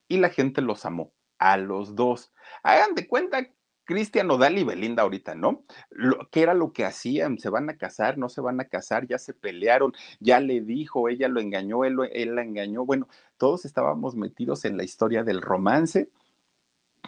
[0.10, 2.34] y la gente los amó a los dos.
[2.62, 3.48] Hagan de cuenta
[3.86, 5.64] Cristian Nodal y Belinda ahorita, ¿no?
[6.32, 7.38] ¿Qué era lo que hacían?
[7.38, 8.18] ¿Se van a casar?
[8.18, 9.08] ¿No se van a casar?
[9.08, 9.94] ¿Ya se pelearon?
[10.20, 11.10] ¿Ya le dijo?
[11.10, 11.86] ¿Ella lo engañó?
[11.86, 12.86] ¿Él, él la engañó?
[12.86, 16.10] Bueno, todos estábamos metidos en la historia del romance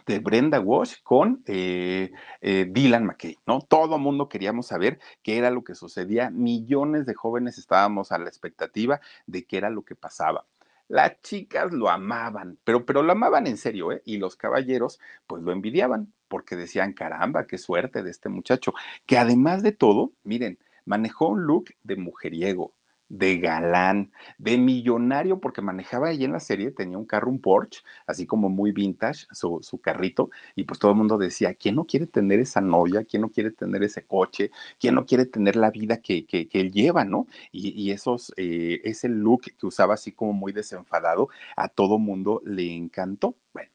[0.06, 2.12] de Brenda Walsh con eh,
[2.42, 3.62] eh, Dylan McKay, ¿no?
[3.62, 6.30] Todo mundo queríamos saber qué era lo que sucedía.
[6.30, 10.46] Millones de jóvenes estábamos a la expectativa de qué era lo que pasaba.
[10.88, 14.02] Las chicas lo amaban, pero, pero lo amaban en serio, ¿eh?
[14.06, 18.74] Y los caballeros, pues lo envidiaban, porque decían, caramba, qué suerte de este muchacho,
[19.06, 22.74] que además de todo, miren, manejó un look de mujeriego,
[23.10, 27.82] de galán, de millonario, porque manejaba ahí en la serie, tenía un carro, un Porsche,
[28.08, 31.86] así como muy vintage, su, su, carrito, y pues todo el mundo decía, ¿quién no
[31.86, 33.04] quiere tener esa novia?
[33.04, 34.52] ¿Quién no quiere tener ese coche?
[34.80, 37.28] ¿Quién no quiere tener la vida que, que, él lleva, no?
[37.52, 42.41] Y, y esos, eh, ese look que usaba así como muy desenfadado, a todo mundo
[42.46, 43.36] le encantó.
[43.54, 43.70] Bueno,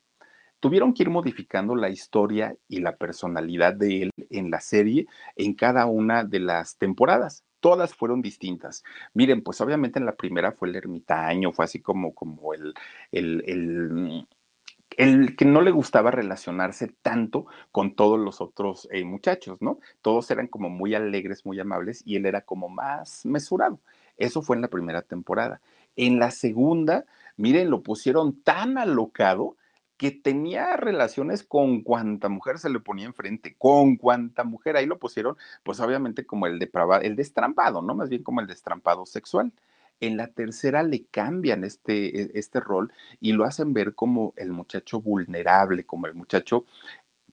[0.60, 5.54] tuvieron que ir modificando la historia y la personalidad de él en la serie en
[5.54, 8.82] cada una de las temporadas todas fueron distintas.
[9.14, 12.74] Miren, pues obviamente en la primera fue el ermitaño, fue así como, como el,
[13.12, 14.26] el,
[14.96, 19.78] el, que no le gustaba relacionarse tanto con todos los otros eh, muchachos, ¿no?
[20.02, 23.78] Todos eran como muy alegres, muy amables y él era como más mesurado.
[24.16, 25.60] Eso fue en la primera temporada.
[25.96, 27.04] En la segunda,
[27.36, 29.56] miren, lo pusieron tan alocado
[30.00, 34.98] que tenía relaciones con cuanta mujer se le ponía enfrente, con cuanta mujer, ahí lo
[34.98, 37.94] pusieron, pues obviamente como el, depravado, el destrampado, ¿no?
[37.94, 39.52] Más bien como el destrampado sexual.
[40.00, 44.52] En la tercera le cambian este, e, este rol y lo hacen ver como el
[44.52, 46.64] muchacho vulnerable, como el muchacho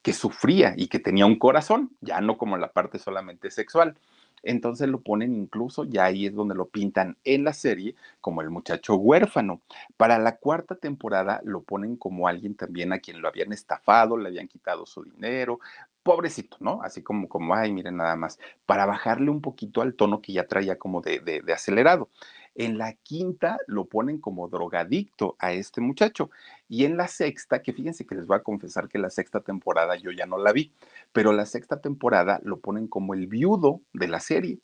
[0.02, 3.96] que sufría y que tenía un corazón, ya no como la parte solamente sexual.
[4.44, 8.50] Entonces lo ponen incluso, ya ahí es donde lo pintan en la serie como el
[8.50, 9.62] muchacho huérfano.
[9.98, 14.30] Para la cuarta temporada lo ponen como alguien también a quien lo habían estafado, le
[14.30, 15.60] habían quitado su dinero,
[16.04, 16.82] pobrecito, ¿no?
[16.84, 20.48] Así como, como, ay, miren nada más, para bajarle un poquito al tono que ya
[20.48, 22.10] traía como de, de acelerado.
[22.60, 26.32] En la quinta lo ponen como drogadicto a este muchacho.
[26.68, 29.96] Y en la sexta, que fíjense que les voy a confesar que la sexta temporada
[29.96, 30.72] yo ya no la vi,
[31.14, 34.60] pero la sexta temporada lo ponen como el viudo de la serie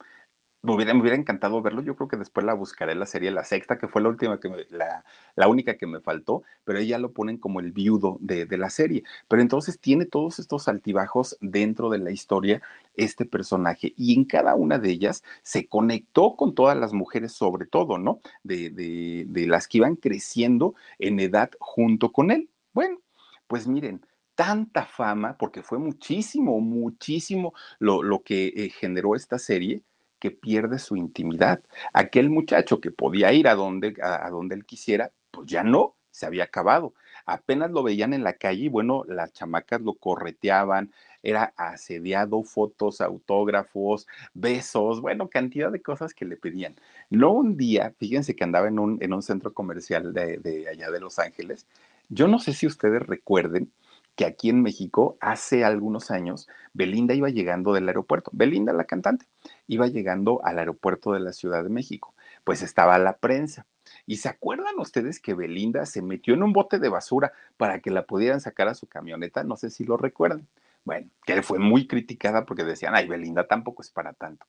[0.63, 1.81] me hubiera, encantado verlo.
[1.81, 4.49] Yo creo que después la buscaré la serie, la sexta, que fue la última, que
[4.49, 5.03] me, la,
[5.35, 8.69] la, única que me faltó, pero ella lo ponen como el viudo de, de, la
[8.69, 9.03] serie.
[9.27, 12.61] Pero entonces tiene todos estos altibajos dentro de la historia,
[12.95, 17.65] este personaje, y en cada una de ellas se conectó con todas las mujeres, sobre
[17.65, 18.21] todo, ¿no?
[18.43, 22.49] De, de, de las que iban creciendo en edad junto con él.
[22.71, 22.99] Bueno,
[23.47, 24.01] pues miren
[24.35, 29.83] tanta fama, porque fue muchísimo, muchísimo lo, lo que eh, generó esta serie,
[30.23, 31.61] que pierde su intimidad.
[31.91, 36.25] Aquel muchacho que podía ir a donde, a, donde él quisiera, pues ya no, se
[36.25, 36.93] había acabado.
[37.25, 43.01] Apenas lo veían en la calle y bueno, las chamacas lo correteaban, era asediado, fotos,
[43.01, 46.73] autógrafos, besos, bueno, cantidad de cosas que le pedían.
[47.09, 51.01] No un día, fíjense que andaba en un, en un centro comercial de allá de
[51.01, 51.67] Los Ángeles.
[52.07, 53.73] Yo no sé si ustedes recuerden
[54.15, 58.31] que aquí en México hace algunos años Belinda iba llegando del aeropuerto.
[58.33, 59.25] Belinda, la cantante,
[59.67, 62.13] iba llegando al aeropuerto de la Ciudad de México.
[62.43, 63.65] Pues estaba la prensa.
[64.05, 67.91] ¿Y se acuerdan ustedes que Belinda se metió en un bote de basura para que
[67.91, 69.43] la pudieran sacar a su camioneta?
[69.43, 70.47] No sé si lo recuerdan.
[70.83, 74.45] Bueno, que fue muy criticada porque decían, ay, Belinda tampoco es para tanto.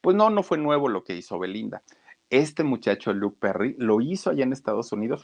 [0.00, 1.82] Pues no, no fue nuevo lo que hizo Belinda.
[2.28, 5.22] Este muchacho, Luke Perry, lo hizo allá en Estados Unidos,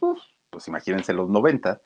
[0.50, 1.80] pues imagínense los 90,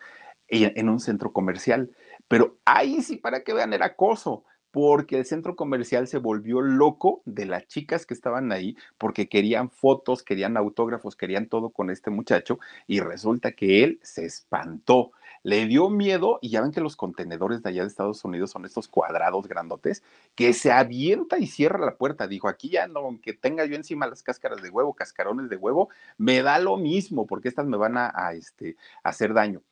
[0.49, 1.90] en un centro comercial.
[2.29, 4.45] Pero ahí sí, para que vean, era acoso,
[4.77, 9.71] porque el centro comercial se volvió loco de las chicas que estaban ahí, porque querían
[9.71, 15.12] fotos, querían autógrafos, querían todo con este muchacho, y resulta que él se espantó.
[15.43, 18.67] Le dio miedo, y ya ven que los contenedores de allá de Estados Unidos son
[18.67, 20.03] estos cuadrados grandotes,
[20.35, 22.29] que se avienta y cierra la puerta.
[22.29, 25.89] Dijo, aquí ya no, aunque tenga yo encima las cáscaras de huevo, cascarones de huevo,
[26.19, 29.62] me da lo mismo, porque estas me van a, este, a hacer daño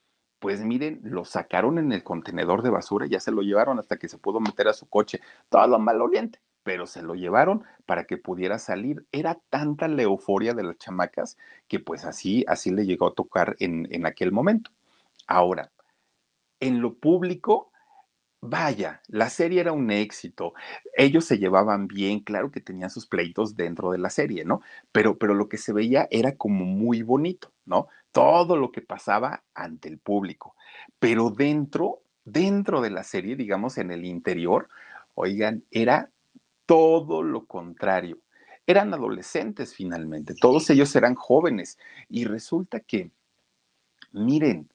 [0.44, 4.10] pues miren, lo sacaron en el contenedor de basura, ya se lo llevaron hasta que
[4.10, 8.18] se pudo meter a su coche, todo lo maloliente, pero se lo llevaron para que
[8.18, 9.06] pudiera salir.
[9.10, 13.56] Era tanta la euforia de las chamacas que pues así, así le llegó a tocar
[13.58, 14.70] en, en aquel momento.
[15.26, 15.72] Ahora,
[16.60, 17.70] en lo público,
[18.46, 20.52] Vaya, la serie era un éxito.
[20.94, 24.60] Ellos se llevaban bien, claro que tenían sus pleitos dentro de la serie, ¿no?
[24.92, 27.88] Pero, pero lo que se veía era como muy bonito, ¿no?
[28.14, 30.54] Todo lo que pasaba ante el público.
[31.00, 34.68] Pero dentro, dentro de la serie, digamos, en el interior,
[35.16, 36.12] oigan, era
[36.64, 38.20] todo lo contrario.
[38.68, 41.76] Eran adolescentes finalmente, todos ellos eran jóvenes.
[42.08, 43.10] Y resulta que,
[44.12, 44.70] miren,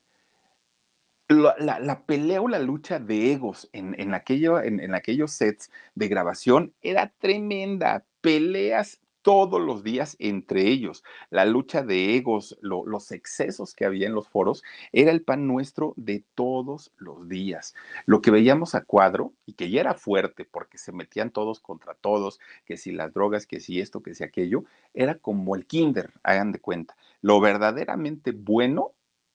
[1.29, 5.31] la, la, la, pelea o la lucha de egos en, en, aquello, en, en, aquellos
[5.31, 8.03] sets de grabación era tremenda.
[8.19, 11.03] Peleas todos los días entre ellos.
[11.29, 15.47] La lucha de egos, lo, los excesos que había en los foros, era el pan
[15.47, 17.75] nuestro de todos los días.
[18.05, 21.93] Lo que veíamos a cuadro, y que ya era fuerte porque se metían todos contra
[21.93, 26.11] todos, que si las drogas, que si esto, que si aquello, era como el kinder,
[26.23, 26.95] hagan de cuenta.
[27.21, 28.93] Lo verdaderamente bueno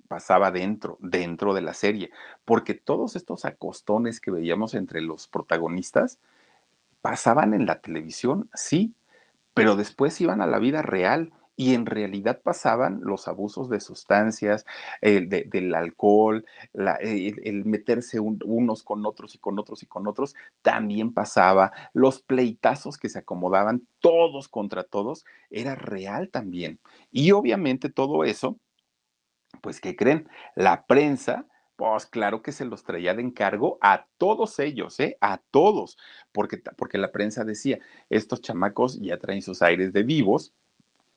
[0.08, 2.10] pasaba dentro, dentro de la serie,
[2.44, 6.18] porque todos estos acostones que veíamos entre los protagonistas
[7.00, 8.94] pasaban en la televisión, sí,
[9.54, 14.66] pero después iban a la vida real y en realidad pasaban los abusos de sustancias,
[15.00, 20.08] de, del alcohol, la, el, meterse un, unos con otros y con otros y con
[20.08, 26.80] otros, también pasaba, los pleitazos que se acomodaban todos contra todos, era real también.
[27.12, 28.58] Y obviamente todo eso
[29.60, 30.28] pues, ¿qué creen?
[30.54, 31.46] La prensa
[31.76, 35.18] Pues claro que se los traía de encargo a todos ellos, ¿eh?
[35.20, 35.98] A todos,
[36.30, 40.52] porque, porque la prensa decía, estos chamacos ya traen sus aires de vivos,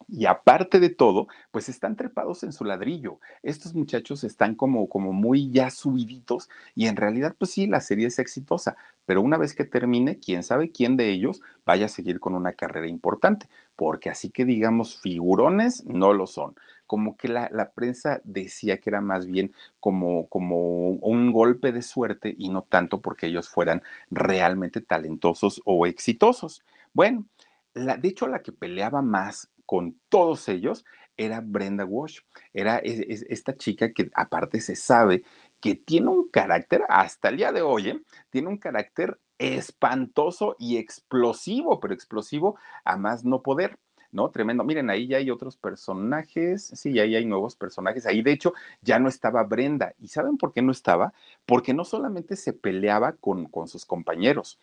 [0.08, 3.20] y aparte de todo, pues están trepados en su ladrillo.
[3.44, 8.08] Estos muchachos están como, como muy ya subiditos y en realidad, pues sí, la serie
[8.08, 12.20] es exitosa, pero una vez que termine, quién sabe quién de ellos vaya a seguir
[12.20, 16.56] con una carrera importante, porque así que digamos, figurones no lo son.
[16.88, 21.82] Como que la, la prensa decía que era más bien como, como un golpe de
[21.82, 26.64] suerte y no tanto porque ellos fueran realmente talentosos o exitosos.
[26.94, 27.26] Bueno,
[27.74, 30.86] la, de hecho, la que peleaba más con todos ellos
[31.18, 32.20] era Brenda Walsh.
[32.54, 35.24] Era esta chica que aparte se sabe
[35.60, 38.02] que tiene un carácter, hasta el día de hoy, ¿eh?
[38.30, 43.78] tiene un carácter espantoso y explosivo, pero explosivo a más no poder.
[44.12, 44.30] ¿No?
[44.30, 44.64] Tremendo.
[44.64, 48.06] Miren, ahí ya hay otros personajes, sí, ahí hay nuevos personajes.
[48.06, 49.94] Ahí, de hecho, ya no estaba Brenda.
[50.00, 51.14] ¿Y saben por qué no estaba?
[51.46, 54.60] Porque no solamente se peleaba con, con sus compañeros,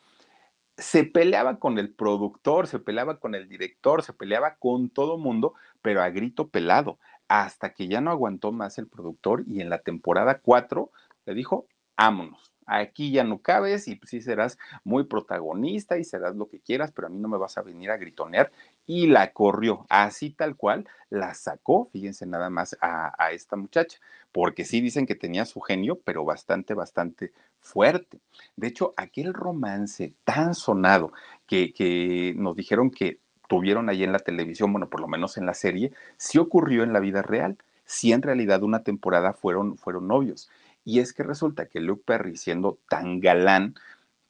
[0.77, 5.55] se peleaba con el productor, se peleaba con el director, se peleaba con todo mundo,
[5.83, 9.79] pero a grito pelado, hasta que ya no aguantó más el productor y en la
[9.79, 10.91] temporada 4
[11.27, 11.67] le dijo,
[11.97, 16.61] vámonos, aquí ya no cabes y pues sí serás muy protagonista y serás lo que
[16.61, 18.51] quieras, pero a mí no me vas a venir a gritonear.
[18.87, 23.99] Y la corrió, así tal cual, la sacó, fíjense nada más a, a esta muchacha,
[24.31, 28.21] porque sí dicen que tenía su genio, pero bastante, bastante fuerte.
[28.57, 31.13] De hecho, aquel romance tan sonado
[31.47, 35.47] que, que nos dijeron que tuvieron ahí en la televisión, bueno, por lo menos en
[35.47, 37.57] la serie, sí ocurrió en la vida real.
[37.87, 40.51] Sí, en realidad una temporada fueron, fueron novios.
[40.85, 43.75] Y es que resulta que Luke Perry, siendo tan galán,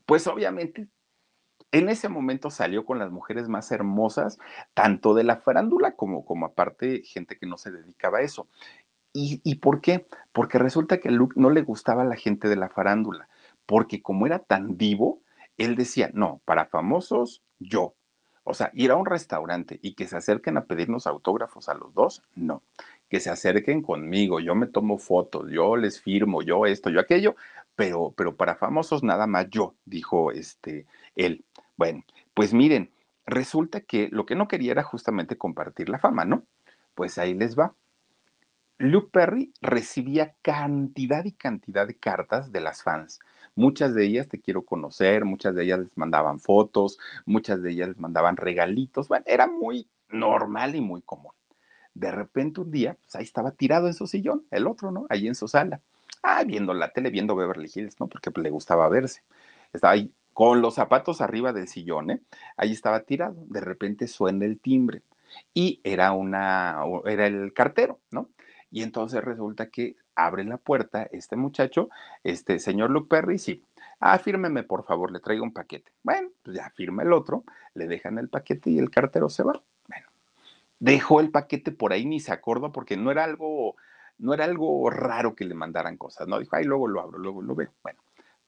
[0.06, 0.86] pues obviamente
[1.74, 4.38] en ese momento salió con las mujeres más hermosas,
[4.74, 8.46] tanto de la farándula como, como aparte gente que no se dedicaba a eso.
[9.12, 10.06] ¿Y, ¿Y por qué?
[10.32, 13.28] Porque resulta que a Luke no le gustaba a la gente de la farándula,
[13.66, 15.20] porque como era tan vivo,
[15.56, 17.94] él decía, no, para famosos, yo.
[18.44, 21.94] O sea, ir a un restaurante y que se acerquen a pedirnos autógrafos a los
[21.94, 22.62] dos, no
[23.08, 27.36] que se acerquen conmigo, yo me tomo fotos, yo les firmo, yo esto, yo aquello,
[27.76, 31.44] pero, pero para famosos nada más yo, dijo este él.
[31.76, 32.04] Bueno,
[32.34, 32.90] pues miren,
[33.26, 36.44] resulta que lo que no quería era justamente compartir la fama, ¿no?
[36.94, 37.74] Pues ahí les va.
[38.78, 43.20] Luke Perry recibía cantidad y cantidad de cartas de las fans.
[43.54, 47.88] Muchas de ellas te quiero conocer, muchas de ellas les mandaban fotos, muchas de ellas
[47.88, 49.06] les mandaban regalitos.
[49.08, 51.32] Bueno, era muy normal y muy común.
[51.94, 55.06] De repente un día, pues ahí estaba tirado en su sillón, el otro, ¿no?
[55.08, 55.80] Ahí en su sala.
[56.22, 58.08] Ah, viendo la tele, viendo Beverly Hills, ¿no?
[58.08, 59.22] Porque le gustaba verse.
[59.72, 62.20] Estaba ahí con los zapatos arriba del sillón, ¿eh?
[62.56, 63.36] Ahí estaba tirado.
[63.46, 65.02] De repente suena el timbre
[65.54, 68.28] y era una, era el cartero, ¿no?
[68.70, 71.88] Y entonces resulta que abre la puerta este muchacho,
[72.24, 73.62] este señor Luke Perry, sí.
[74.00, 75.90] Ah, fírmeme, por favor, le traigo un paquete.
[76.02, 79.62] Bueno, pues ya firma el otro, le dejan el paquete y el cartero se va
[80.84, 83.76] dejó el paquete por ahí, ni se acordó, porque no era algo,
[84.18, 86.38] no era algo raro que le mandaran cosas, ¿no?
[86.38, 87.70] Dijo, ay, luego lo abro, luego lo veo.
[87.82, 88.00] Bueno,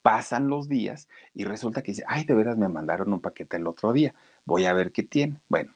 [0.06, 3.66] pasan los días y resulta que dice, ay, de veras me mandaron un paquete el
[3.66, 5.40] otro día, voy a ver qué tiene.
[5.48, 5.74] Bueno,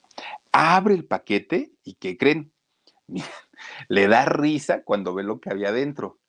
[0.52, 2.52] abre el paquete y ¿qué creen?
[3.88, 6.20] le da risa cuando ve lo que había dentro.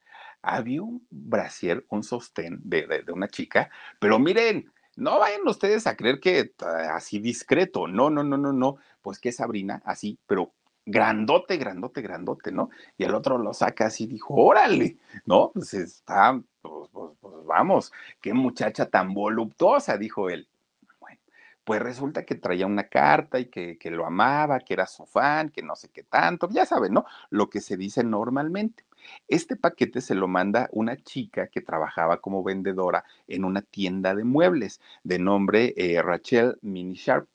[0.42, 5.96] Había un brasier, un sostén de, de una chica, pero miren, no vayan ustedes a
[5.96, 6.56] creer que
[6.92, 12.52] así discreto, no, no, no, no, no, pues que Sabrina, así, pero grandote, grandote, grandote,
[12.52, 12.70] ¿no?
[12.98, 15.52] Y el otro lo saca así, dijo, órale, ¿no?
[15.54, 20.48] Pues está, pues, pues, pues vamos, qué muchacha tan voluptuosa, dijo él.
[21.00, 21.20] Bueno,
[21.64, 25.50] pues resulta que traía una carta y que, que lo amaba, que era su fan,
[25.50, 27.06] que no sé qué tanto, ya saben, ¿no?
[27.30, 28.86] Lo que se dice normalmente.
[29.28, 34.24] Este paquete se lo manda una chica que trabajaba como vendedora en una tienda de
[34.24, 37.28] muebles de nombre eh, Rachel Mini Sharp.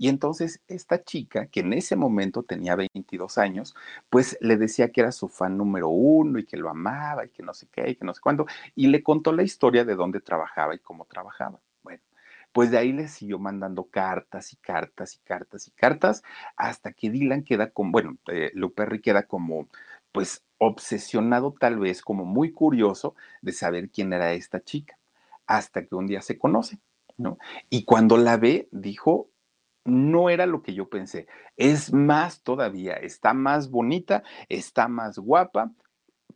[0.00, 3.74] Y entonces esta chica, que en ese momento tenía 22 años,
[4.08, 7.42] pues le decía que era su fan número uno y que lo amaba y que
[7.42, 10.22] no sé qué y que no sé cuándo, y le contó la historia de dónde
[10.22, 11.60] trabajaba y cómo trabajaba.
[11.82, 12.02] Bueno,
[12.50, 16.22] pues de ahí le siguió mandando cartas y cartas y cartas y cartas
[16.56, 19.68] hasta que Dylan queda como, bueno, eh, Luperry queda como,
[20.12, 24.96] pues obsesionado tal vez, como muy curioso de saber quién era esta chica,
[25.46, 26.78] hasta que un día se conoce,
[27.18, 27.36] ¿no?
[27.68, 29.29] Y cuando la ve, dijo,
[29.90, 31.26] no era lo que yo pensé,
[31.56, 35.72] es más todavía, está más bonita, está más guapa.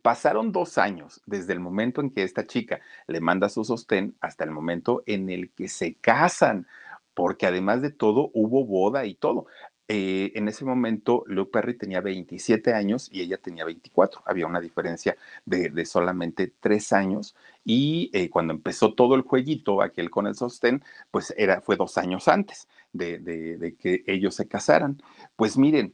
[0.01, 4.43] Pasaron dos años desde el momento en que esta chica le manda su sostén hasta
[4.43, 6.67] el momento en el que se casan,
[7.15, 9.47] porque además de todo hubo boda y todo.
[9.87, 14.21] eh, en ese momento Luke Perry tenía 27 años y ella tenía 24.
[14.25, 20.09] Había una diferencia de, solamente tres años y eh, cuando empezó todo el jueguito, aquel
[20.09, 22.67] con el sostén, pues era, fue dos años antes
[22.97, 25.01] de, que ellos se casaran.
[25.35, 25.93] Pues miren,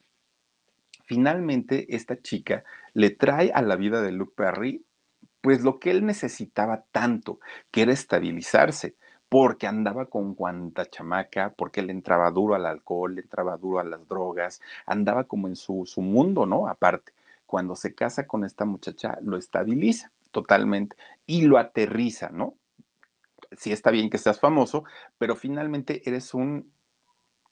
[1.06, 4.86] finalmente esta chica le trae a la vida de Luke Perry
[5.42, 7.40] pues lo que él necesitaba tanto,
[7.72, 8.96] que era estabilizarse
[9.28, 13.84] porque andaba con cuanta chamaca, porque le entraba duro al alcohol, le entraba duro a
[13.86, 16.68] las drogas, andaba como en su, su mundo, ¿no?
[16.68, 17.14] Aparte,
[17.46, 22.56] cuando se casa con esta muchacha, lo estabiliza totalmente y lo aterriza, ¿no?
[23.58, 24.84] Sí está bien que seas famoso,
[25.18, 26.72] pero finalmente eres un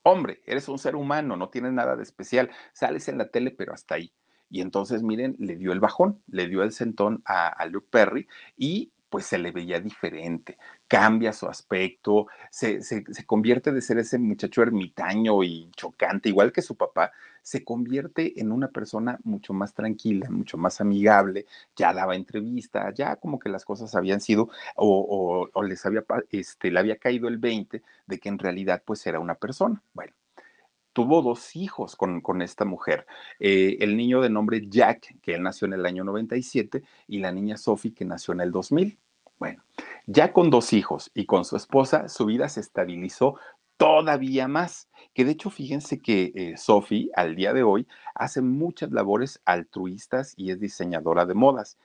[0.09, 3.73] hombre, eres un ser humano, no tienes nada de especial, sales en la tele, pero
[3.73, 4.11] hasta ahí.
[4.49, 8.27] Y entonces, miren, le dio el bajón, le dio el sentón a, a Luke Perry
[8.57, 10.57] y pues se le veía diferente,
[10.87, 12.79] cambia su aspecto, se,
[13.25, 18.51] convierte de ser ese muchacho ermitaño y chocante, igual que su papá, se convierte en
[18.51, 21.45] una persona mucho más tranquila, mucho más amigable,
[21.75, 26.79] ya daba entrevistas, ya como que las cosas habían sido o, les había, este, le
[26.79, 29.81] había caído el 20 de que en realidad pues era una persona.
[29.93, 30.13] Bueno,
[30.99, 33.07] tuvo dos hijos con, con esta mujer.
[33.39, 37.31] Eh, el niño de nombre Jack, que él nació en el año 97, y la
[37.31, 38.99] niña Sophie, que nació en el 2000.
[39.37, 39.63] Bueno,
[40.07, 43.39] ya con dos hijos y con su esposa, su vida se estabilizó
[43.77, 44.89] todavía más.
[45.13, 50.33] Que de hecho, fíjense que eh, Sophie, al día de hoy, hace muchas labores altruistas
[50.35, 51.77] y es diseñadora de modas.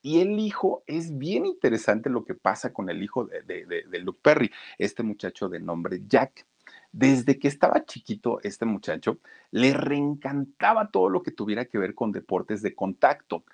[0.00, 4.20] Y el hijo, es bien interesante lo que pasa con el hijo de, de Luke
[4.22, 6.46] Perry, este muchacho de nombre Jack.
[6.92, 9.18] Desde que estaba chiquito, este muchacho
[9.50, 13.44] le reencantaba todo lo que tuviera que ver con deportes de contacto.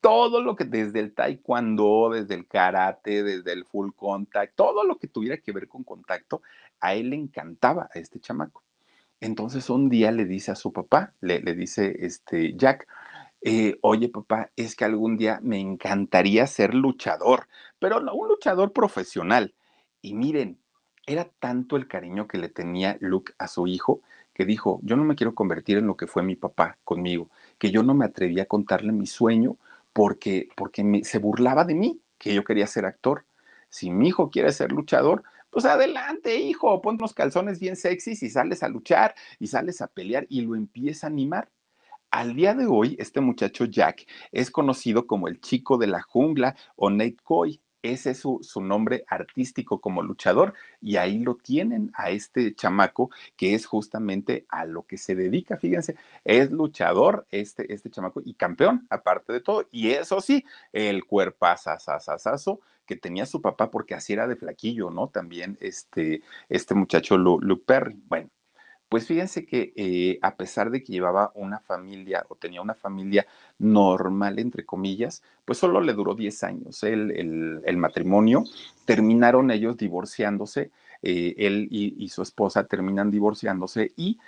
[0.00, 4.98] Todo lo que desde el taekwondo, desde el karate, desde el full contact, todo lo
[4.98, 6.42] que tuviera que ver con contacto,
[6.80, 8.62] a él le encantaba a este chamaco.
[9.20, 12.86] Entonces un día le dice a su papá, le, dice este Jack,
[13.42, 18.72] eh, oye papá, es que algún día me encantaría ser luchador, pero no un luchador
[18.72, 19.54] profesional.
[20.02, 20.58] Y miren,
[21.06, 24.02] era tanto el cariño que le tenía Luke a su hijo
[24.36, 27.70] que dijo, yo no me quiero convertir en lo que fue mi papá conmigo, que
[27.70, 29.56] yo no me atreví a contarle mi sueño
[29.94, 33.24] porque, porque se burlaba de mí, que yo quería ser actor.
[33.70, 38.28] Si mi hijo quiere ser luchador, pues adelante, hijo, pon unos calzones bien sexys y
[38.28, 41.48] sales a luchar y sales a pelear y lo empieza a animar.
[42.10, 46.56] Al día de hoy, este muchacho Jack es conocido como el chico de la jungla
[46.76, 47.58] o Nate Coy.
[47.92, 53.54] Ese es su, nombre artístico como luchador y ahí lo tienen a este chamaco que
[53.54, 58.86] es justamente a lo que se dedica, fíjense, es luchador este, este chamaco y campeón
[58.90, 59.66] aparte de todo.
[59.70, 65.08] Y eso sí, el cuerpazazazazazo que tenía su papá porque así era de flaquillo, ¿no?
[65.08, 68.00] También este, este muchacho Luke Perry.
[68.06, 68.30] Bueno,
[68.88, 73.26] pues fíjense que eh, a pesar de que llevaba una familia o tenía una familia
[73.58, 77.10] normal, entre comillas, pues solo le duró 10 años el,
[77.64, 78.44] el, matrimonio.
[78.84, 80.70] Terminaron ellos divorciándose,
[81.02, 84.18] eh, él y, su esposa terminan divorciándose y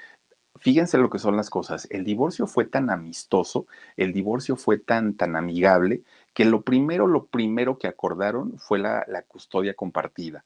[0.57, 1.87] fíjense lo que son las cosas.
[1.91, 6.03] El divorcio fue tan amistoso, el divorcio fue tan, tan amigable,
[6.35, 10.45] que lo primero, lo primero que acordaron fue la, la custodia compartida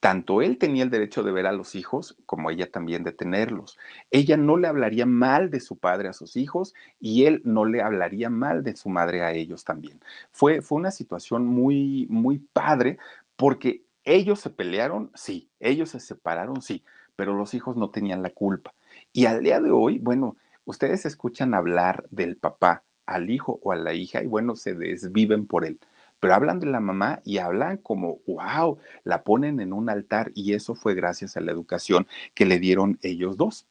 [0.00, 3.78] tanto él tenía el derecho de ver a los hijos como ella también de tenerlos.
[4.10, 7.82] Ella no le hablaría mal de su padre a sus hijos y él no le
[7.82, 10.00] hablaría mal de su madre a ellos también.
[10.32, 12.98] Fue, fue una situación muy, muy padre
[13.36, 16.82] porque ellos se pelearon, sí, ellos se separaron, sí,
[17.14, 18.74] pero los hijos no tenían la culpa.
[19.12, 23.76] Y al día de hoy, bueno, ustedes escuchan hablar del papá al hijo o a
[23.76, 25.78] la hija y bueno, se desviven por él
[26.20, 30.52] pero hablan de la mamá y hablan como, wow, la ponen en un altar y
[30.52, 33.66] eso fue gracias a la educación que le dieron ellos dos.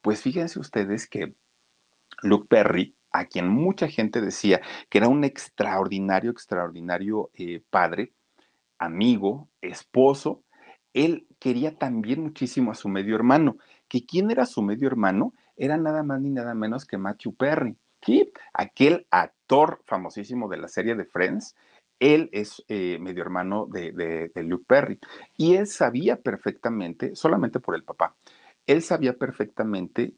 [0.00, 1.34] Pues fíjense ustedes que
[2.22, 8.12] Luke Perry, a quien mucha gente decía que era un extraordinario, extraordinario eh, padre,
[8.78, 10.42] amigo, esposo,
[10.94, 13.56] él quería también muchísimo a su medio hermano,
[13.88, 17.76] que quién era su medio hermano era nada más ni nada menos que Matthew Perry,
[18.02, 18.32] ¿sí?
[18.52, 21.54] aquel actor famosísimo de la serie de Friends,
[22.00, 24.98] él es eh, medio hermano de, Luke Perry
[25.36, 28.16] y él sabía perfectamente, solamente por el papá,
[28.66, 30.14] él sabía perfectamente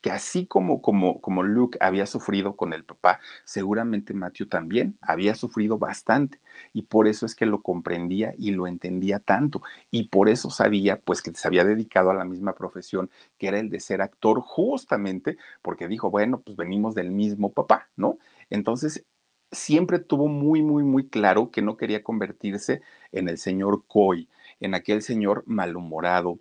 [0.00, 5.34] que así como, como, como Luke había sufrido con el papá, seguramente Matthew también había
[5.34, 6.40] sufrido bastante
[6.72, 9.60] y por eso es que lo comprendía y lo entendía tanto
[9.90, 13.58] y por eso sabía pues que se había dedicado a la misma profesión que era
[13.58, 18.18] el de ser actor justamente porque dijo, bueno, pues venimos del mismo papá, ¿no?
[18.48, 19.04] Entonces
[19.52, 22.82] siempre tuvo muy, muy, muy claro que no quería convertirse
[23.12, 24.28] en el señor Coy,
[24.60, 26.38] en aquel señor malhumorado,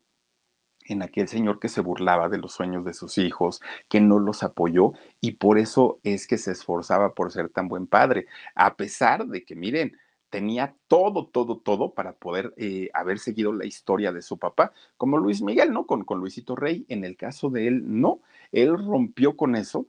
[0.86, 4.44] en aquel señor que se burlaba de los sueños de sus hijos, que no los
[4.44, 9.28] apoyó y por eso es que se esforzaba por ser tan buen padre, a pesar
[9.28, 9.98] de que, miren,
[10.30, 15.18] tenía todo, todo, todo para poder eh, haber seguido la historia de su papá, como
[15.18, 15.86] Luis Miguel, ¿no?
[15.86, 19.88] Con, con Luisito Rey, en el caso de él, no, él rompió con eso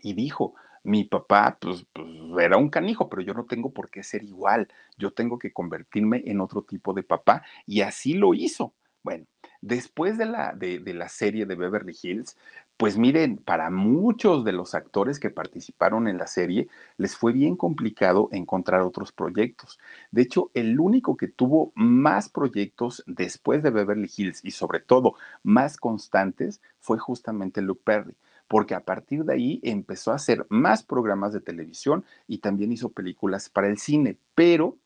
[0.00, 0.54] y dijo,
[0.84, 2.08] mi papá pues, pues,
[2.40, 4.68] era un canijo, pero yo no tengo por qué ser igual,
[4.98, 8.74] yo tengo que convertirme en otro tipo de papá y así lo hizo.
[9.04, 9.26] Bueno,
[9.60, 12.36] después de la, de, de la serie de Beverly Hills,
[12.76, 17.56] pues miren, para muchos de los actores que participaron en la serie, les fue bien
[17.56, 19.78] complicado encontrar otros proyectos.
[20.10, 25.14] De hecho, el único que tuvo más proyectos después de Beverly Hills y sobre todo
[25.42, 28.16] más constantes fue justamente Luke Perry
[28.52, 32.90] porque a partir de ahí empezó a hacer más programas de televisión y también hizo
[32.90, 34.76] películas para el cine, pero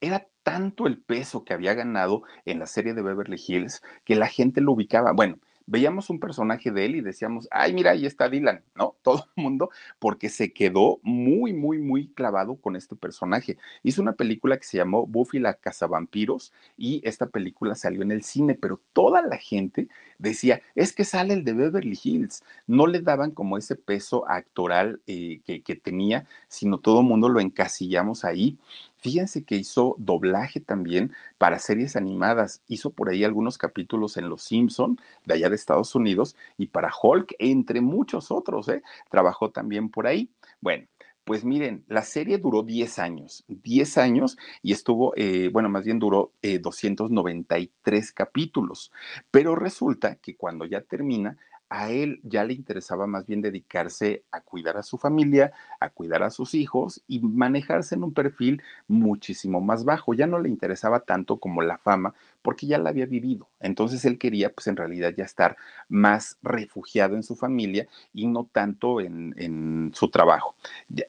[0.00, 4.28] era tanto el peso que había ganado en la serie de Beverly Hills que la
[4.28, 5.10] gente lo ubicaba.
[5.10, 8.96] Bueno, veíamos un personaje de él y decíamos, ay, mira, ahí está Dylan, ¿no?
[9.02, 13.58] Todo el mundo, porque se quedó muy, muy, muy clavado con este personaje.
[13.82, 18.22] Hizo una película que se llamó Buffy la Cazavampiros y esta película salió en el
[18.22, 19.88] cine, pero toda la gente
[20.18, 22.42] decía, es que sale el de Beverly Hills.
[22.66, 27.28] No le daban como ese peso actoral eh, que, que tenía, sino todo el mundo
[27.28, 28.58] lo encasillamos ahí.
[28.98, 32.62] Fíjense que hizo doblaje también para series animadas.
[32.66, 36.90] Hizo por ahí algunos capítulos en Los Simpson de allá de Estados Unidos y para
[37.02, 38.68] Hulk, entre muchos otros.
[38.68, 38.82] ¿eh?
[39.10, 40.30] Trabajó también por ahí.
[40.60, 40.86] Bueno,
[41.26, 45.98] pues miren, la serie duró 10 años, 10 años y estuvo, eh, bueno, más bien
[45.98, 48.92] duró eh, 293 capítulos,
[49.32, 51.36] pero resulta que cuando ya termina,
[51.68, 56.22] a él ya le interesaba más bien dedicarse a cuidar a su familia, a cuidar
[56.22, 60.14] a sus hijos y manejarse en un perfil muchísimo más bajo.
[60.14, 63.48] Ya no le interesaba tanto como la fama porque ya la había vivido.
[63.60, 65.56] Entonces él quería pues en realidad ya estar
[65.88, 70.54] más refugiado en su familia y no tanto en, en su trabajo.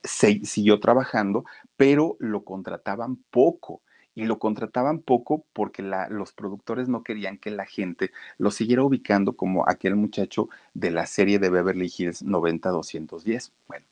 [0.03, 1.45] Se, siguió trabajando,
[1.75, 3.81] pero lo contrataban poco
[4.17, 9.33] y lo contrataban poco porque los productores no querían que la gente lo siguiera ubicando
[9.33, 13.51] como aquel muchacho de la serie de Beverly Hills 90-210.
[13.67, 13.85] Bueno,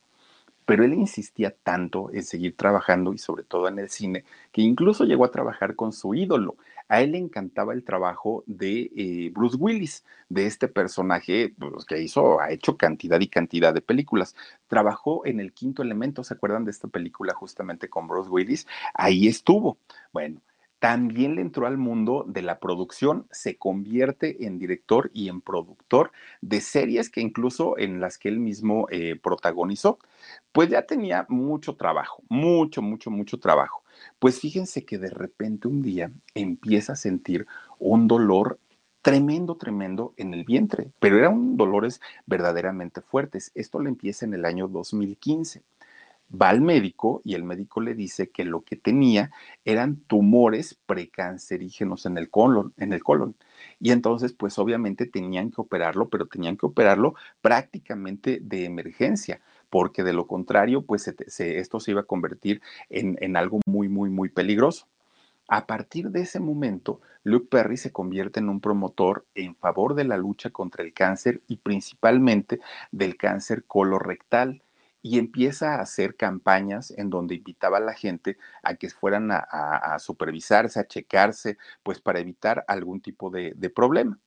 [0.66, 5.04] pero él insistía tanto en seguir trabajando y sobre todo en el cine que incluso
[5.04, 6.56] llegó a trabajar con su ídolo.
[6.88, 12.02] A él le encantaba el trabajo de eh, Bruce Willis, de este personaje pues, que
[12.02, 14.36] hizo, ha hecho cantidad y cantidad de películas.
[14.68, 18.68] Trabajó en El Quinto Elemento, ¿se acuerdan de esta película justamente con Bruce Willis?
[18.94, 19.78] Ahí estuvo.
[20.14, 20.42] Bueno,
[20.80, 26.12] también le entró al mundo de la producción, se convierte en director y en productor
[26.42, 29.98] de series que incluso en las que él mismo eh, protagonizó.
[30.52, 33.85] Pues ya tenía mucho trabajo, mucho, mucho, mucho trabajo.
[34.20, 37.46] Pues fíjense que de repente un día empieza a sentir
[37.80, 38.60] un dolor
[39.02, 43.52] tremendo, tremendo en el vientre, pero eran dolores verdaderamente fuertes.
[43.54, 45.62] Esto le empieza en el año 2015.
[46.42, 49.32] Va al médico y el médico le dice que lo que tenía
[49.64, 53.36] eran tumores precancerígenos en el colon, en el colon.
[53.80, 59.40] Y entonces, pues obviamente tenían que operarlo, pero tenían que operarlo prácticamente de emergencia
[59.76, 63.90] porque de lo contrario, pues se, se, esto se iba a convertir en, algo muy,
[63.90, 64.88] muy, muy peligroso.
[65.50, 70.06] A partir de ese momento, Luke Perry se convierte en un promotor en favor de
[70.06, 72.62] la lucha contra el cáncer y principalmente
[72.94, 74.64] del cáncer colorectal
[75.02, 80.00] y empieza a hacer campañas en donde invitaba a la gente a que fueran a,
[80.00, 84.18] supervisarse, a checarse, pues para evitar algún tipo de problema.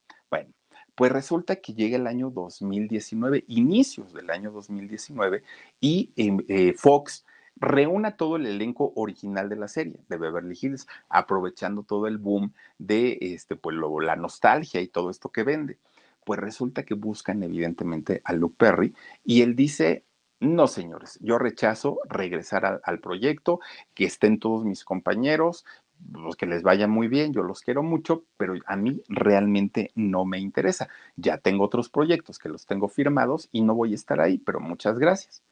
[0.98, 5.44] Pues resulta que llega el año 2019, inicios del año 2019,
[5.80, 7.24] y eh, Fox
[7.54, 12.52] reúna todo el elenco original de la serie de Beverly Hills, aprovechando todo el boom
[12.78, 15.78] de este, pues, la nostalgia y todo esto que vende.
[16.24, 18.92] Pues resulta que buscan evidentemente a Luke Perry
[19.24, 20.04] y él dice,
[20.40, 23.60] no, señores, yo rechazo regresar al proyecto,
[23.94, 25.64] que estén todos mis compañeros,
[26.12, 30.24] pues que les vaya muy bien, yo los quiero mucho, pero a mí realmente no
[30.24, 30.88] me interesa.
[31.16, 34.60] Ya tengo otros proyectos que los tengo firmados y no voy a estar ahí, pero
[34.60, 35.42] muchas gracias.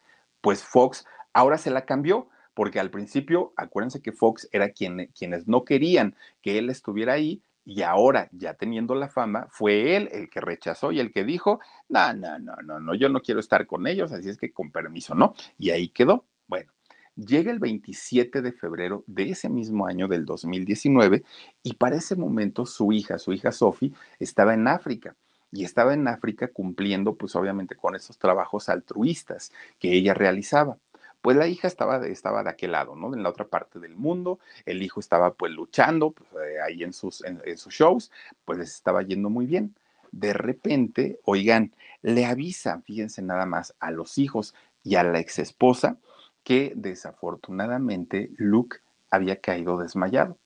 [0.41, 5.47] Pues Fox ahora se la cambió, porque al principio, acuérdense que Fox era quien, quienes
[5.47, 10.31] no querían que él estuviera ahí, y ahora, ya teniendo la fama, fue él el
[10.31, 13.67] que rechazó y el que dijo, no, no, no, no, no, yo no quiero estar
[13.67, 15.35] con ellos, así es que con permiso, ¿no?
[15.59, 16.25] Y ahí quedó.
[16.47, 16.71] Bueno,
[17.17, 21.25] Llega el 27 de febrero de ese mismo año del 2019
[21.63, 25.17] y para ese momento su hija, su hija Sophie, estaba en África
[25.51, 30.77] y estaba en África cumpliendo pues obviamente con esos trabajos altruistas que ella realizaba.
[31.23, 33.15] pues la hija estaba de, estaba de aquel lado, ¿no?
[33.15, 36.93] En la otra parte del mundo, el hijo estaba pues luchando pues, eh, ahí en
[36.93, 38.13] sus, en, sus shows,
[38.45, 39.75] pues les estaba yendo muy bien.
[40.13, 44.55] De repente, oigan, le avisan, fíjense nada más, a los hijos
[44.85, 45.99] y a la ex esposa
[46.47, 48.77] que desafortunadamente Luke
[49.11, 50.39] había caído desmayado.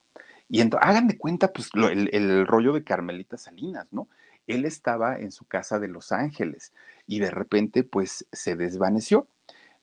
[0.48, 4.08] Y entonces, hagan de cuenta, pues, el, el, rollo de Carmelita Salinas, ¿no?
[4.46, 6.72] Él estaba en su casa de Los Ángeles
[7.06, 9.28] y de repente, pues, se desvaneció.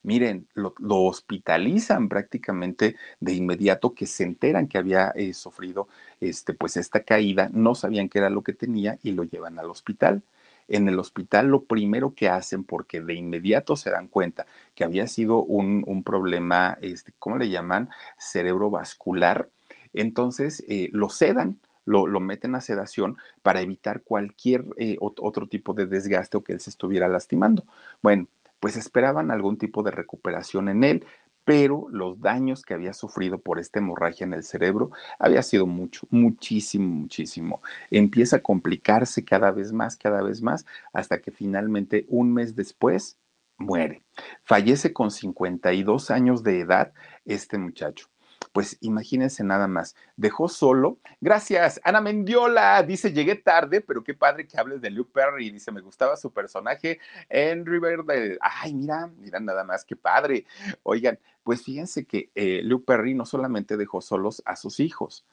[0.02, 5.88] Miren, lo, hospitalizan prácticamente de inmediato que se enteran que había eh, sufrido
[6.20, 9.70] este, pues esta caída, no sabían qué era lo que tenía y lo llevan al
[9.70, 10.24] hospital.
[10.68, 14.46] En el hospital lo primero que hacen, porque de inmediato se dan cuenta
[14.76, 17.90] que había sido un, un problema, este, ¿cómo le llaman?
[18.18, 19.50] Cerebrovascular,
[19.94, 21.60] entonces eh, lo sedan.
[21.86, 26.52] Lo, lo, meten a sedación para evitar cualquier eh, otro tipo de desgaste o que
[26.52, 27.64] él se estuviera lastimando.
[28.02, 28.28] Bueno,
[28.60, 31.06] pues esperaban algún tipo de recuperación en él,
[31.48, 36.06] pero los daños que había sufrido por esta hemorragia en el cerebro había sido mucho,
[36.10, 37.62] muchísimo, muchísimo.
[37.90, 43.18] Empieza a complicarse cada vez más, cada vez más, hasta que finalmente un mes después
[43.58, 44.04] muere.
[44.44, 46.92] Fallece con 52 años de edad
[47.24, 48.10] este muchacho.
[48.58, 50.98] Pues imagínense nada más, dejó solo.
[51.22, 55.52] Gracias, Ana Mendiola, dice, llegué tarde, pero qué padre que hables de Luke Perry.
[55.52, 57.00] Dice, me gustaba su personaje
[57.30, 58.40] en Riverdale.
[58.42, 60.48] Ay, mira, mira nada más, qué padre.
[60.82, 65.24] Oigan, pues fíjense que eh, Luke Perry no solamente dejó solos a sus hijos,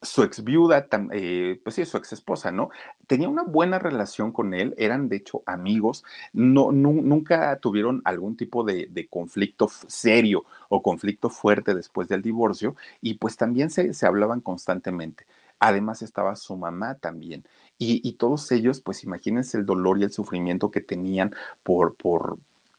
[0.00, 2.70] su ex viuda, eh, pues sí, su ex esposa, ¿no?
[3.06, 8.62] Tenía una buena relación con él, eran de hecho amigos, no, nunca tuvieron algún tipo
[8.64, 14.40] de, conflicto serio o conflicto fuerte después del divorcio y pues también se, se hablaban
[14.40, 15.26] constantemente.
[15.58, 17.44] Además estaba su mamá también.
[17.78, 22.38] Y, y, todos ellos, pues imagínense el dolor y el sufrimiento que tenían por, por,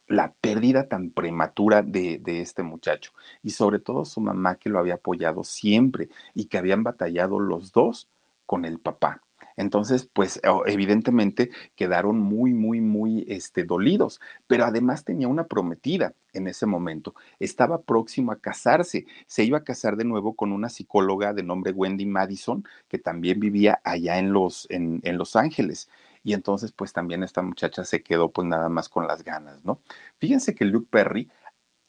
[0.10, 3.12] la pérdida tan prematura de, este muchacho
[3.44, 7.72] y sobre todo su mamá que lo había apoyado siempre y que habían batallado los
[7.72, 8.10] dos
[8.46, 9.22] con el papá.
[9.56, 16.48] Entonces, pues evidentemente quedaron muy, muy, muy este, dolidos, pero además tenía una prometida en
[16.48, 17.14] ese momento.
[17.40, 19.06] Estaba próximo a casarse.
[19.28, 23.42] Se iba a casar de nuevo con una psicóloga de nombre Wendy Madison, que también
[23.42, 25.90] vivía allá en Los, en, en Los Ángeles
[26.30, 29.82] y entonces pues también esta muchacha se quedó pues nada más con las ganas, ¿no?
[30.20, 31.28] Fíjense que Luke Perry,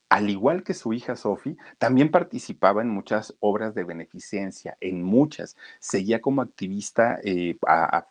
[0.09, 5.59] al igual que su hija Sophie, también participaba en muchas obras de beneficencia, en muchas.
[5.79, 7.59] Seguía como activista eh,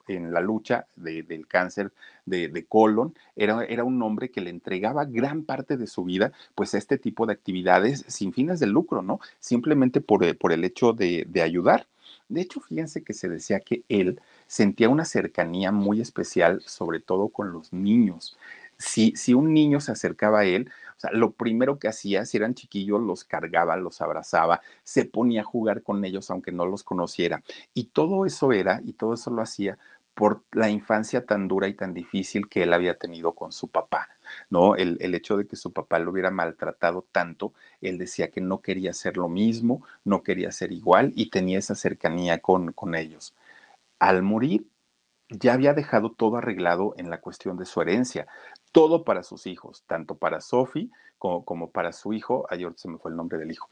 [0.07, 1.93] en la lucha del cáncer
[2.27, 3.15] de, colon.
[3.35, 6.99] Era, era, un hombre que le entregaba gran parte de su vida pues a este
[6.99, 9.19] tipo de actividades sin fines de lucro, ¿no?
[9.39, 11.87] Simplemente por, eh, por el hecho de, de ayudar.
[12.29, 17.29] De hecho, fíjense que se decía que él sentía una cercanía muy especial, sobre todo
[17.29, 18.37] con los niños.
[18.77, 22.37] Si, si un niño se acercaba a él, o sea, lo primero que hacía, si
[22.37, 26.83] eran chiquillos, los cargaba, los abrazaba, se ponía a jugar con ellos aunque no los
[26.83, 27.43] conociera.
[27.73, 29.79] Y todo eso era, y todo eso lo hacía
[30.19, 34.09] por la infancia tan dura y tan difícil que él había tenido con su papá,
[34.49, 34.75] ¿no?
[34.75, 38.61] El, el, hecho de que su papá lo hubiera maltratado tanto, él decía que no
[38.61, 43.33] quería ser lo mismo, no quería ser igual y tenía esa cercanía con, con ellos
[43.99, 44.65] al morir
[45.29, 48.27] ya había dejado todo arreglado en la cuestión de su herencia,
[48.71, 50.89] todo para sus hijos, tanto para Sophie
[51.19, 53.69] como, para su hijo, ayer se me fue el nombre del hijo,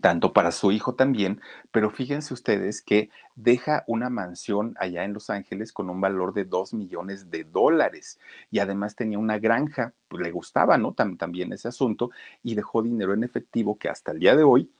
[0.00, 5.30] tanto para su hijo también, pero fíjense ustedes que deja una mansión allá en Los
[5.30, 8.18] Ángeles con un valor de dos millones de dólares
[8.50, 10.92] y además tenía una granja, pues le gustaba, ¿no?
[10.92, 12.10] también ese asunto
[12.42, 14.70] y dejó dinero en efectivo que hasta el día de hoy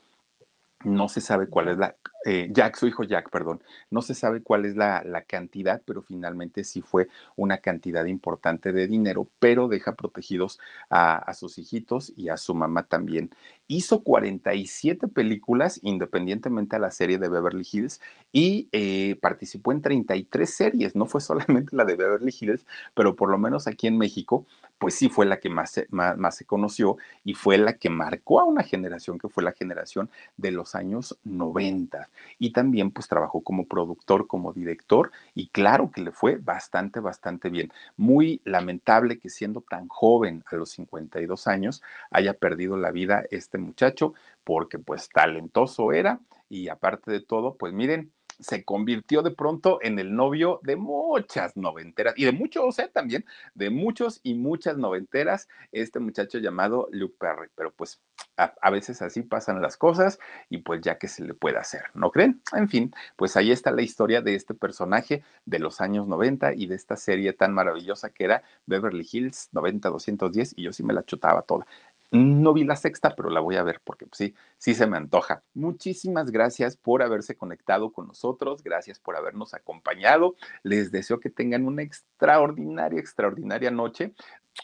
[0.85, 1.97] no se sabe cuál es la,
[2.29, 6.03] eh, Jack, su hijo Jack, perdón, no se sabe cuál es la, la, cantidad, pero
[6.03, 7.07] finalmente sí fue
[7.37, 10.59] una cantidad importante de dinero, pero deja protegidos
[10.91, 13.31] a, sus hijitos y a su mamá también.
[13.69, 18.01] Hizo 47 películas independientemente a la serie de Beverly Hills
[18.33, 23.31] y eh, participó en 33 series, no fue solamente la de Beverly Hills, pero por
[23.31, 24.47] lo menos aquí en México
[24.79, 28.41] pues sí fue la que más se, más, se conoció y fue la que marcó
[28.41, 32.09] a una generación que fue la generación de los años 90.
[32.39, 37.51] Y también pues trabajó como productor, como director y claro que le fue bastante, bastante
[37.51, 37.73] bien.
[37.97, 43.59] Muy lamentable que siendo tan joven a los 52 años haya perdido la vida este
[43.59, 44.15] muchacho
[44.45, 49.99] porque pues talentoso era y aparte de todo, pues miren, se convirtió de pronto en
[49.99, 52.91] el novio de muchas noventeras y de muchos, ¿eh?
[52.93, 53.25] También,
[53.55, 57.49] de muchos y muchas noventeras, este muchacho llamado Luke Perry.
[57.55, 58.01] Pero pues
[58.37, 60.19] a, veces así pasan las cosas
[60.51, 62.43] y pues ya que se le puede hacer, ¿no creen?
[62.53, 66.67] En fin, pues ahí está la historia de este personaje de los años 90 y
[66.67, 71.05] de esta serie tan maravillosa que era Beverly Hills 90-210 y yo sí me la
[71.05, 71.67] chutaba toda.
[72.11, 74.97] No vi la sexta, pero la voy a ver porque pues, sí, sí se me
[74.97, 75.43] antoja.
[75.55, 80.37] Muchísimas gracias por haberse conectado con nosotros, gracias por habernos acompañado.
[80.63, 84.15] Les deseo que tengan una extraordinaria, extraordinaria noche.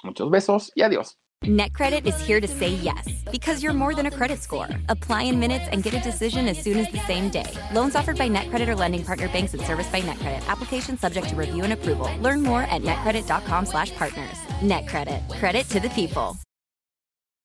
[0.02, 1.18] Muchos besos y adiós.
[1.44, 4.68] NetCredit is here to say yes because you're more than a credit score.
[4.88, 7.50] Apply in minutes and get a decision as soon as the same day.
[7.72, 10.46] Loans offered by NetCredit or lending partner banks and serviced by NetCredit.
[10.46, 12.08] Application subject to review and approval.
[12.20, 14.38] Learn more at netcredit.com/partners.
[14.60, 15.38] NetCredit.
[15.40, 16.36] Credit to the people.